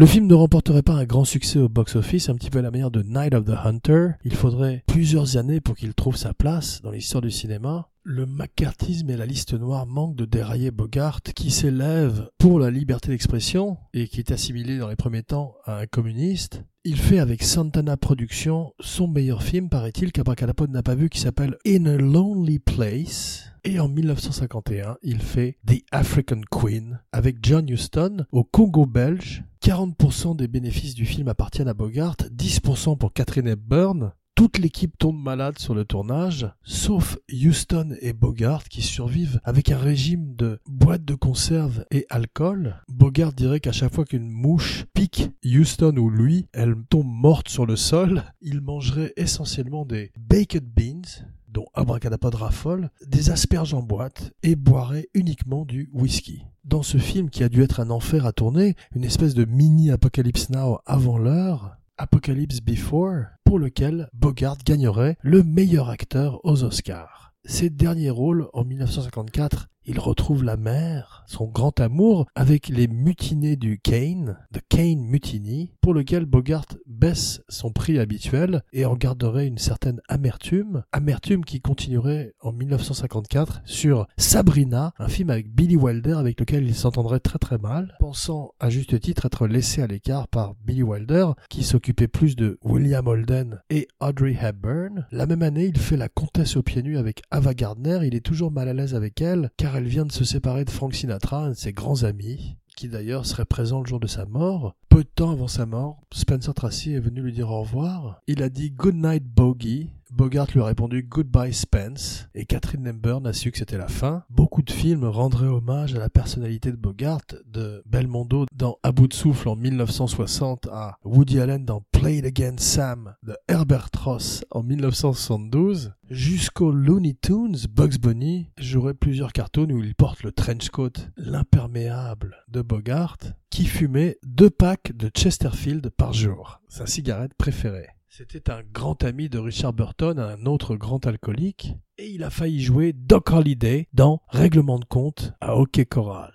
Le 0.00 0.06
film 0.06 0.26
ne 0.26 0.34
remporterait 0.34 0.80
pas 0.80 0.94
un 0.94 1.04
grand 1.04 1.26
succès 1.26 1.58
au 1.58 1.68
box-office, 1.68 2.30
un 2.30 2.34
petit 2.34 2.48
peu 2.48 2.60
à 2.60 2.62
la 2.62 2.70
manière 2.70 2.90
de 2.90 3.02
Night 3.02 3.34
of 3.34 3.44
the 3.44 3.52
Hunter. 3.66 4.12
Il 4.24 4.34
faudrait 4.34 4.82
plusieurs 4.86 5.36
années 5.36 5.60
pour 5.60 5.76
qu'il 5.76 5.92
trouve 5.92 6.16
sa 6.16 6.32
place 6.32 6.80
dans 6.80 6.90
l'histoire 6.90 7.20
du 7.20 7.30
cinéma. 7.30 7.90
Le 8.02 8.24
macartisme 8.24 9.10
et 9.10 9.18
la 9.18 9.26
liste 9.26 9.52
noire 9.52 9.84
manquent 9.84 10.16
de 10.16 10.24
dérailler 10.24 10.70
Bogart, 10.70 11.20
qui 11.20 11.50
s'élève 11.50 12.30
pour 12.38 12.58
la 12.58 12.70
liberté 12.70 13.10
d'expression 13.10 13.76
et 13.92 14.08
qui 14.08 14.20
est 14.20 14.32
assimilé 14.32 14.78
dans 14.78 14.88
les 14.88 14.96
premiers 14.96 15.22
temps 15.22 15.56
à 15.66 15.80
un 15.80 15.86
communiste. 15.86 16.64
Il 16.84 16.96
fait 16.96 17.18
avec 17.18 17.42
Santana 17.42 17.98
Productions 17.98 18.72
son 18.80 19.06
meilleur 19.06 19.42
film, 19.42 19.68
paraît-il, 19.68 20.12
qu'Abracadapod 20.12 20.70
n'a 20.70 20.82
pas 20.82 20.94
vu, 20.94 21.10
qui 21.10 21.20
s'appelle 21.20 21.58
In 21.66 21.84
a 21.84 21.98
Lonely 21.98 22.58
Place. 22.58 23.49
Et 23.64 23.78
en 23.78 23.88
1951, 23.88 24.96
il 25.02 25.20
fait 25.20 25.58
The 25.66 25.82
African 25.90 26.40
Queen 26.50 27.00
avec 27.12 27.38
John 27.42 27.68
Huston 27.68 28.24
au 28.32 28.44
Congo 28.44 28.86
belge. 28.86 29.44
40% 29.62 30.36
des 30.36 30.48
bénéfices 30.48 30.94
du 30.94 31.04
film 31.04 31.28
appartiennent 31.28 31.68
à 31.68 31.74
Bogart, 31.74 32.16
10% 32.16 32.96
pour 32.96 33.12
Catherine 33.12 33.48
Hepburn, 33.48 34.12
toute 34.40 34.56
l'équipe 34.56 34.96
tombe 34.96 35.22
malade 35.22 35.58
sur 35.58 35.74
le 35.74 35.84
tournage, 35.84 36.48
sauf 36.62 37.18
Houston 37.30 37.94
et 38.00 38.14
Bogart 38.14 38.64
qui 38.64 38.80
survivent 38.80 39.38
avec 39.44 39.70
un 39.70 39.76
régime 39.76 40.34
de 40.34 40.60
boîtes 40.66 41.04
de 41.04 41.14
conserve 41.14 41.84
et 41.90 42.06
alcool. 42.08 42.82
Bogart 42.88 43.34
dirait 43.34 43.60
qu'à 43.60 43.72
chaque 43.72 43.92
fois 43.92 44.06
qu'une 44.06 44.30
mouche 44.30 44.86
pique 44.94 45.28
Houston 45.44 45.94
ou 45.98 46.08
lui, 46.08 46.48
elle 46.54 46.74
tombe 46.88 47.06
morte 47.06 47.50
sur 47.50 47.66
le 47.66 47.76
sol. 47.76 48.24
Il 48.40 48.62
mangerait 48.62 49.12
essentiellement 49.18 49.84
des 49.84 50.10
baked 50.16 50.64
beans, 50.64 51.26
dont 51.52 51.66
Abracadapod 51.74 52.34
raffole, 52.34 52.90
des 53.06 53.30
asperges 53.30 53.74
en 53.74 53.82
boîte 53.82 54.32
et 54.42 54.56
boirait 54.56 55.08
uniquement 55.14 55.64
du 55.64 55.90
whisky. 55.92 56.44
Dans 56.64 56.82
ce 56.82 56.98
film 56.98 57.30
qui 57.30 57.42
a 57.42 57.48
dû 57.48 57.62
être 57.62 57.80
un 57.80 57.90
enfer 57.90 58.26
à 58.26 58.32
tourner, 58.32 58.76
une 58.94 59.04
espèce 59.04 59.34
de 59.34 59.44
mini 59.44 59.90
Apocalypse 59.90 60.50
Now 60.50 60.78
avant 60.86 61.18
l'heure, 61.18 61.76
Apocalypse 61.98 62.60
Before, 62.60 63.24
pour 63.44 63.58
lequel 63.58 64.08
Bogart 64.12 64.58
gagnerait 64.64 65.16
le 65.22 65.42
meilleur 65.42 65.90
acteur 65.90 66.40
aux 66.44 66.62
Oscars. 66.64 67.32
Ses 67.44 67.70
derniers 67.70 68.10
rôles 68.10 68.48
en 68.52 68.64
1954 68.64 69.68
il 69.84 69.98
retrouve 69.98 70.44
la 70.44 70.56
mer, 70.56 71.24
son 71.26 71.46
grand 71.46 71.78
amour, 71.80 72.26
avec 72.34 72.68
les 72.68 72.88
mutinés 72.88 73.56
du 73.56 73.78
Kane, 73.78 74.36
The 74.52 74.60
Kane 74.68 75.00
Mutiny, 75.00 75.72
pour 75.80 75.94
lequel 75.94 76.26
Bogart 76.26 76.66
baisse 76.86 77.42
son 77.48 77.72
prix 77.72 77.98
habituel 77.98 78.62
et 78.72 78.84
en 78.84 78.94
garderait 78.94 79.46
une 79.46 79.58
certaine 79.58 80.00
amertume, 80.08 80.82
amertume 80.92 81.44
qui 81.44 81.60
continuerait 81.60 82.34
en 82.40 82.52
1954 82.52 83.62
sur 83.64 84.06
Sabrina, 84.16 84.92
un 84.98 85.08
film 85.08 85.30
avec 85.30 85.50
Billy 85.52 85.76
Wilder 85.76 86.14
avec 86.14 86.38
lequel 86.38 86.64
il 86.64 86.74
s'entendrait 86.74 87.20
très 87.20 87.38
très 87.38 87.58
mal, 87.58 87.96
pensant 87.98 88.52
à 88.60 88.70
juste 88.70 89.00
titre 89.00 89.26
être 89.26 89.46
laissé 89.46 89.82
à 89.82 89.86
l'écart 89.86 90.28
par 90.28 90.54
Billy 90.64 90.82
Wilder, 90.82 91.28
qui 91.48 91.62
s'occupait 91.62 92.08
plus 92.08 92.36
de 92.36 92.58
William 92.62 93.06
Holden 93.06 93.60
et 93.70 93.88
Audrey 94.00 94.36
Hepburn. 94.40 95.06
La 95.10 95.26
même 95.26 95.42
année, 95.42 95.66
il 95.66 95.78
fait 95.78 95.96
la 95.96 96.08
comtesse 96.08 96.56
aux 96.56 96.62
pieds 96.62 96.82
nus 96.82 96.98
avec 96.98 97.22
Ava 97.30 97.54
Gardner, 97.54 98.00
il 98.04 98.14
est 98.14 98.24
toujours 98.24 98.50
mal 98.50 98.68
à 98.68 98.74
l'aise 98.74 98.94
avec 98.94 99.20
elle, 99.20 99.50
car 99.56 99.69
elle 99.76 99.88
vient 99.88 100.04
de 100.04 100.12
se 100.12 100.24
séparer 100.24 100.64
de 100.64 100.70
Frank 100.70 100.94
Sinatra, 100.94 101.44
un 101.44 101.50
de 101.50 101.54
ses 101.54 101.72
grands 101.72 102.04
amis, 102.04 102.56
qui 102.76 102.88
d'ailleurs 102.88 103.26
serait 103.26 103.44
présent 103.44 103.80
le 103.80 103.86
jour 103.86 104.00
de 104.00 104.06
sa 104.06 104.24
mort. 104.26 104.74
Peu 104.90 105.04
de 105.04 105.08
temps 105.08 105.30
avant 105.30 105.46
sa 105.46 105.66
mort, 105.66 106.02
Spencer 106.12 106.52
Tracy 106.52 106.92
est 106.92 107.00
venu 107.00 107.22
lui 107.22 107.32
dire 107.32 107.48
au 107.50 107.60
revoir. 107.60 108.20
Il 108.26 108.42
a 108.42 108.48
dit 108.48 108.72
Good 108.72 108.96
night 108.96 109.24
Bogey. 109.24 109.88
Bogart 110.10 110.48
lui 110.52 110.60
a 110.60 110.64
répondu 110.64 111.04
Goodbye 111.04 111.54
Spence 111.54 112.28
et 112.34 112.44
Catherine 112.44 112.82
Nemburn 112.82 113.24
a 113.28 113.32
su 113.32 113.52
que 113.52 113.58
c'était 113.58 113.78
la 113.78 113.86
fin. 113.86 114.24
Beaucoup 114.28 114.62
de 114.62 114.72
films 114.72 115.04
rendraient 115.04 115.46
hommage 115.46 115.94
à 115.94 116.00
la 116.00 116.10
personnalité 116.10 116.72
de 116.72 116.76
Bogart, 116.76 117.20
de 117.46 117.84
Belmondo 117.86 118.46
dans 118.52 118.78
À 118.82 118.90
bout 118.90 119.06
de 119.06 119.14
souffle 119.14 119.48
en 119.48 119.54
1960 119.54 120.66
à 120.72 120.98
Woody 121.04 121.38
Allen 121.38 121.64
dans 121.64 121.84
Play 121.92 122.18
It 122.18 122.24
Again 122.24 122.56
Sam 122.58 123.14
de 123.22 123.36
Herbert 123.46 123.90
Ross 124.02 124.44
en 124.50 124.64
1972 124.64 125.92
jusqu'au 126.10 126.72
Looney 126.72 127.14
Tunes 127.14 127.56
Bugs 127.70 127.98
Bunny 128.00 128.50
jouerait 128.58 128.94
plusieurs 128.94 129.32
cartoons 129.32 129.70
où 129.70 129.78
il 129.78 129.94
porte 129.94 130.24
le 130.24 130.32
trench 130.32 130.70
coat, 130.70 130.90
l'imperméable 131.16 132.36
de 132.48 132.62
Bogart, 132.62 133.16
qui 133.48 133.64
fumait 133.64 134.18
deux 134.24 134.50
packs 134.50 134.79
de 134.88 135.10
Chesterfield 135.14 135.90
par 135.90 136.12
jour, 136.12 136.60
sa 136.68 136.86
cigarette 136.86 137.34
préférée. 137.34 137.88
C'était 138.08 138.50
un 138.50 138.62
grand 138.62 139.04
ami 139.04 139.28
de 139.28 139.38
Richard 139.38 139.72
Burton, 139.72 140.18
un 140.18 140.44
autre 140.46 140.76
grand 140.76 141.06
alcoolique, 141.06 141.74
et 141.96 142.08
il 142.08 142.24
a 142.24 142.30
failli 142.30 142.60
jouer 142.60 142.92
Doc 142.92 143.30
Holliday 143.30 143.86
dans 143.92 144.22
Règlement 144.28 144.78
de 144.78 144.84
compte 144.84 145.32
à 145.40 145.56
OK 145.56 145.84
Corral. 145.84 146.32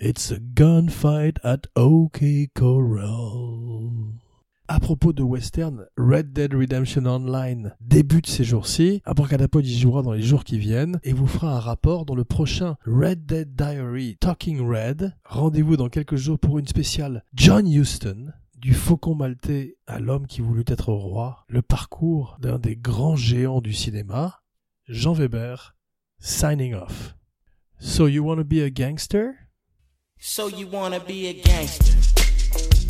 It's 0.00 0.32
a 0.32 0.38
gunfight 0.38 1.36
at 1.44 1.62
OK 1.76 2.22
Corral. 2.54 3.90
À 4.72 4.78
propos 4.78 5.12
de 5.12 5.24
western, 5.24 5.84
Red 5.96 6.32
Dead 6.32 6.54
Redemption 6.54 7.04
Online 7.04 7.74
débute 7.80 8.28
ces 8.28 8.44
jours-ci. 8.44 9.02
Abracadapod 9.04 9.66
y 9.66 9.76
jouera 9.76 10.02
dans 10.02 10.12
les 10.12 10.22
jours 10.22 10.44
qui 10.44 10.60
viennent 10.60 11.00
et 11.02 11.12
vous 11.12 11.26
fera 11.26 11.56
un 11.56 11.58
rapport 11.58 12.06
dans 12.06 12.14
le 12.14 12.22
prochain 12.22 12.76
Red 12.86 13.26
Dead 13.26 13.56
Diary 13.56 14.16
Talking 14.20 14.60
Red. 14.60 15.12
Rendez-vous 15.24 15.76
dans 15.76 15.88
quelques 15.88 16.14
jours 16.14 16.38
pour 16.38 16.60
une 16.60 16.68
spéciale 16.68 17.24
John 17.34 17.66
Huston 17.66 18.30
du 18.56 18.72
faucon 18.72 19.16
maltais 19.16 19.76
à 19.88 19.98
l'homme 19.98 20.28
qui 20.28 20.40
voulut 20.40 20.62
être 20.68 20.92
roi, 20.92 21.44
le 21.48 21.62
parcours 21.62 22.36
d'un 22.40 22.60
des 22.60 22.76
grands 22.76 23.16
géants 23.16 23.60
du 23.60 23.72
cinéma, 23.72 24.40
Jean 24.86 25.14
Weber, 25.14 25.74
signing 26.20 26.76
off. 26.76 27.16
So 27.80 28.06
you 28.06 28.22
wanna 28.22 28.44
be 28.44 28.62
a 28.62 28.70
gangster? 28.70 29.34
So 30.16 30.48
you 30.48 30.68
wanna 30.70 31.00
be 31.00 31.26
a 31.26 31.32
gangster? 31.32 32.09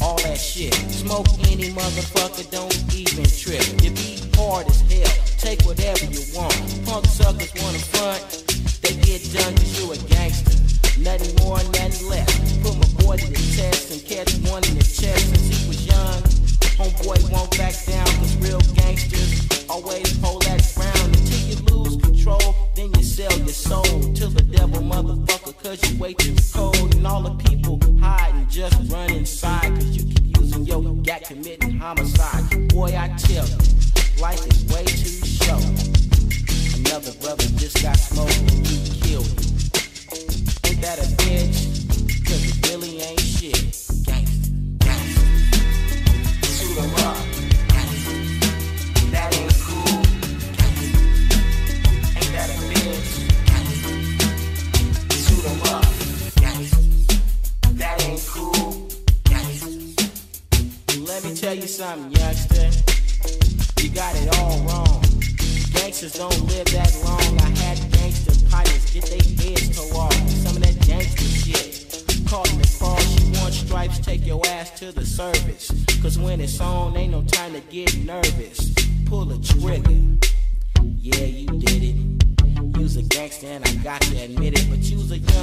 All 0.03 0.17
that 0.23 0.39
shit. 0.39 0.73
Smoke 0.75 1.27
any 1.51 1.71
motherfucker, 1.71 2.51
don't 2.51 2.95
even 2.95 3.25
trip. 3.25 3.63
You 3.83 3.91
be 3.91 4.21
hard 4.37 4.67
as 4.69 4.81
hell, 4.91 5.13
take 5.39 5.61
whatever 5.63 6.05
you 6.07 6.23
want. 6.35 6.57
Punk 6.87 7.05
suckers 7.07 7.53
wanna 7.61 7.79
front, 7.79 8.21
You 63.81 63.89
got 63.89 64.15
it 64.15 64.37
all 64.39 64.59
wrong. 64.65 65.01
Gangsters 65.73 66.13
don't 66.13 66.39
live 66.49 66.67
that 66.67 66.95
long. 67.03 67.41
I 67.41 67.49
had 67.65 67.79
gangster 67.91 68.35
pilots 68.51 68.93
get 68.93 69.05
their 69.07 69.23
heads 69.23 69.75
tore 69.75 70.03
off. 70.03 70.13
Some 70.29 70.57
of 70.57 70.63
that 70.63 70.79
gangster 70.87 71.25
shit. 71.25 72.05
Caught 72.29 72.53
in 72.53 72.59
the 72.59 72.77
cross, 72.79 73.21
you 73.23 73.41
want 73.41 73.55
stripes, 73.55 73.99
take 73.99 74.27
your 74.27 74.47
ass 74.49 74.79
to 74.81 74.93
the 74.93 75.07
service. 75.07 75.73
Cause 76.03 76.19
when 76.19 76.43
it's 76.43 76.61
on, 76.61 76.95
ain't 76.95 77.13
no 77.13 77.23
time 77.23 77.55
to 77.55 77.61
get 77.73 77.97
nervous. 78.05 78.75
Pull 79.07 79.33
a 79.33 79.39
trigger. 79.41 80.19
Yeah, 80.99 81.25
you 81.25 81.47
did 81.47 81.83
it. 81.83 82.77
You's 82.77 82.99
a 82.99 83.03
gangster 83.03 83.47
and 83.47 83.65
I 83.65 83.73
got 83.77 84.03
to 84.03 84.17
admit 84.19 84.61
it. 84.61 84.67
But 84.69 84.81
you's 84.81 85.11
a 85.11 85.19
young 85.19 85.40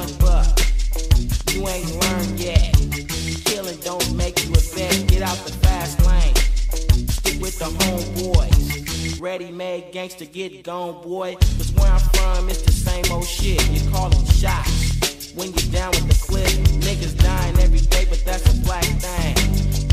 gangster 10.18 10.34
get 10.34 10.64
gone, 10.64 11.02
boy. 11.04 11.36
Cause 11.36 11.72
where 11.74 11.92
I'm 11.92 12.00
from, 12.00 12.50
it's 12.50 12.62
the 12.62 12.72
same 12.72 13.06
old 13.12 13.26
shit. 13.26 13.62
You 13.70 13.90
call 13.92 14.10
them 14.10 14.26
shots. 14.26 15.34
When 15.36 15.54
you're 15.54 15.72
down 15.72 15.92
with 15.92 16.08
the 16.08 16.18
clip, 16.26 16.50
niggas 16.82 17.18
dying 17.22 17.58
every 17.60 17.82
day, 17.82 18.06
but 18.10 18.24
that's 18.26 18.46
a 18.52 18.58
black 18.66 18.86
thing. 18.98 19.36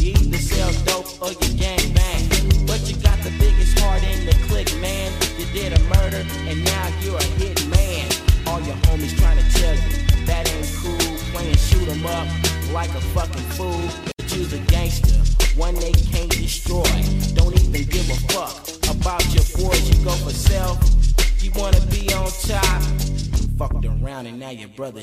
You 0.00 0.12
either 0.12 0.38
sell 0.38 0.72
dope 0.84 1.20
or 1.20 1.32
you 1.32 1.58
gang 1.58 1.92
bang. 1.92 2.24
But 2.66 2.80
you 2.88 2.96
got 3.02 3.18
the 3.20 3.32
biggest 3.38 3.78
heart 3.80 4.02
in 4.02 4.24
the 4.24 4.34
clique, 4.48 4.74
man. 4.80 5.12
You 5.38 5.46
did 5.52 5.72
a 5.72 5.82
murder, 5.92 6.24
and 6.48 6.64
now 6.64 6.88
you're 7.02 7.18
a 7.18 7.30
hit 7.40 7.60
man. 7.68 8.08
All 8.46 8.60
your 8.60 8.76
homies 8.88 9.16
trying 9.18 9.36
to 9.36 9.46
tell 9.60 9.74
you 9.74 10.26
that 10.26 10.48
ain't 10.48 10.68
cool. 10.80 11.16
Playing 11.32 11.56
shoot 11.56 11.88
'em 11.88 12.06
up 12.06 12.26
like 12.72 12.90
a 12.90 13.00
fucking 13.12 13.48
fool. 13.56 14.13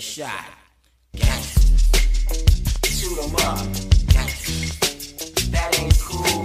the 0.02 0.08
shot. 0.08 0.46
Shoot 2.86 3.18
'em 3.24 3.36
up. 3.36 3.60
That 5.54 5.80
ain't 5.80 6.00
cool. 6.00 6.42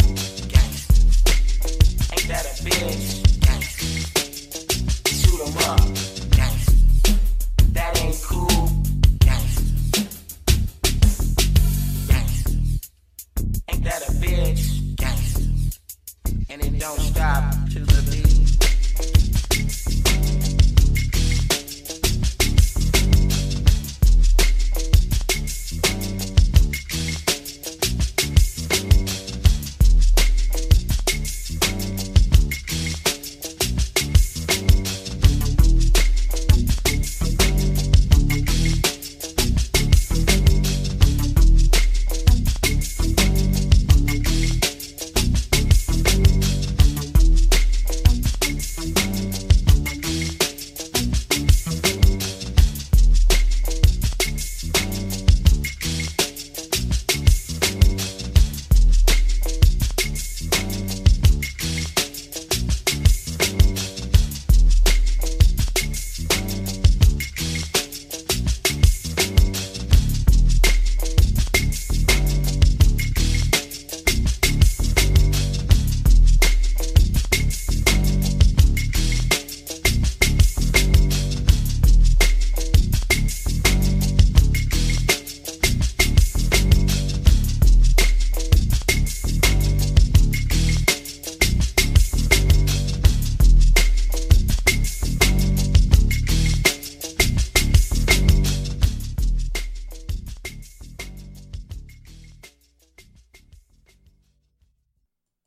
Ain't 2.12 2.28
that 2.28 2.44
a 2.44 2.54
bitch? 2.66 3.06
Shoot 5.20 5.40
'em 5.46 5.56
up. 5.70 5.80
That 7.72 7.92
ain't 8.02 8.20
cool. 8.22 8.68
Ain't 13.68 13.84
that 13.84 14.02
a 14.08 14.12
bitch? 14.22 14.62
And 16.50 16.62
it 16.62 16.78
don't 16.78 17.00
stop. 17.00 17.45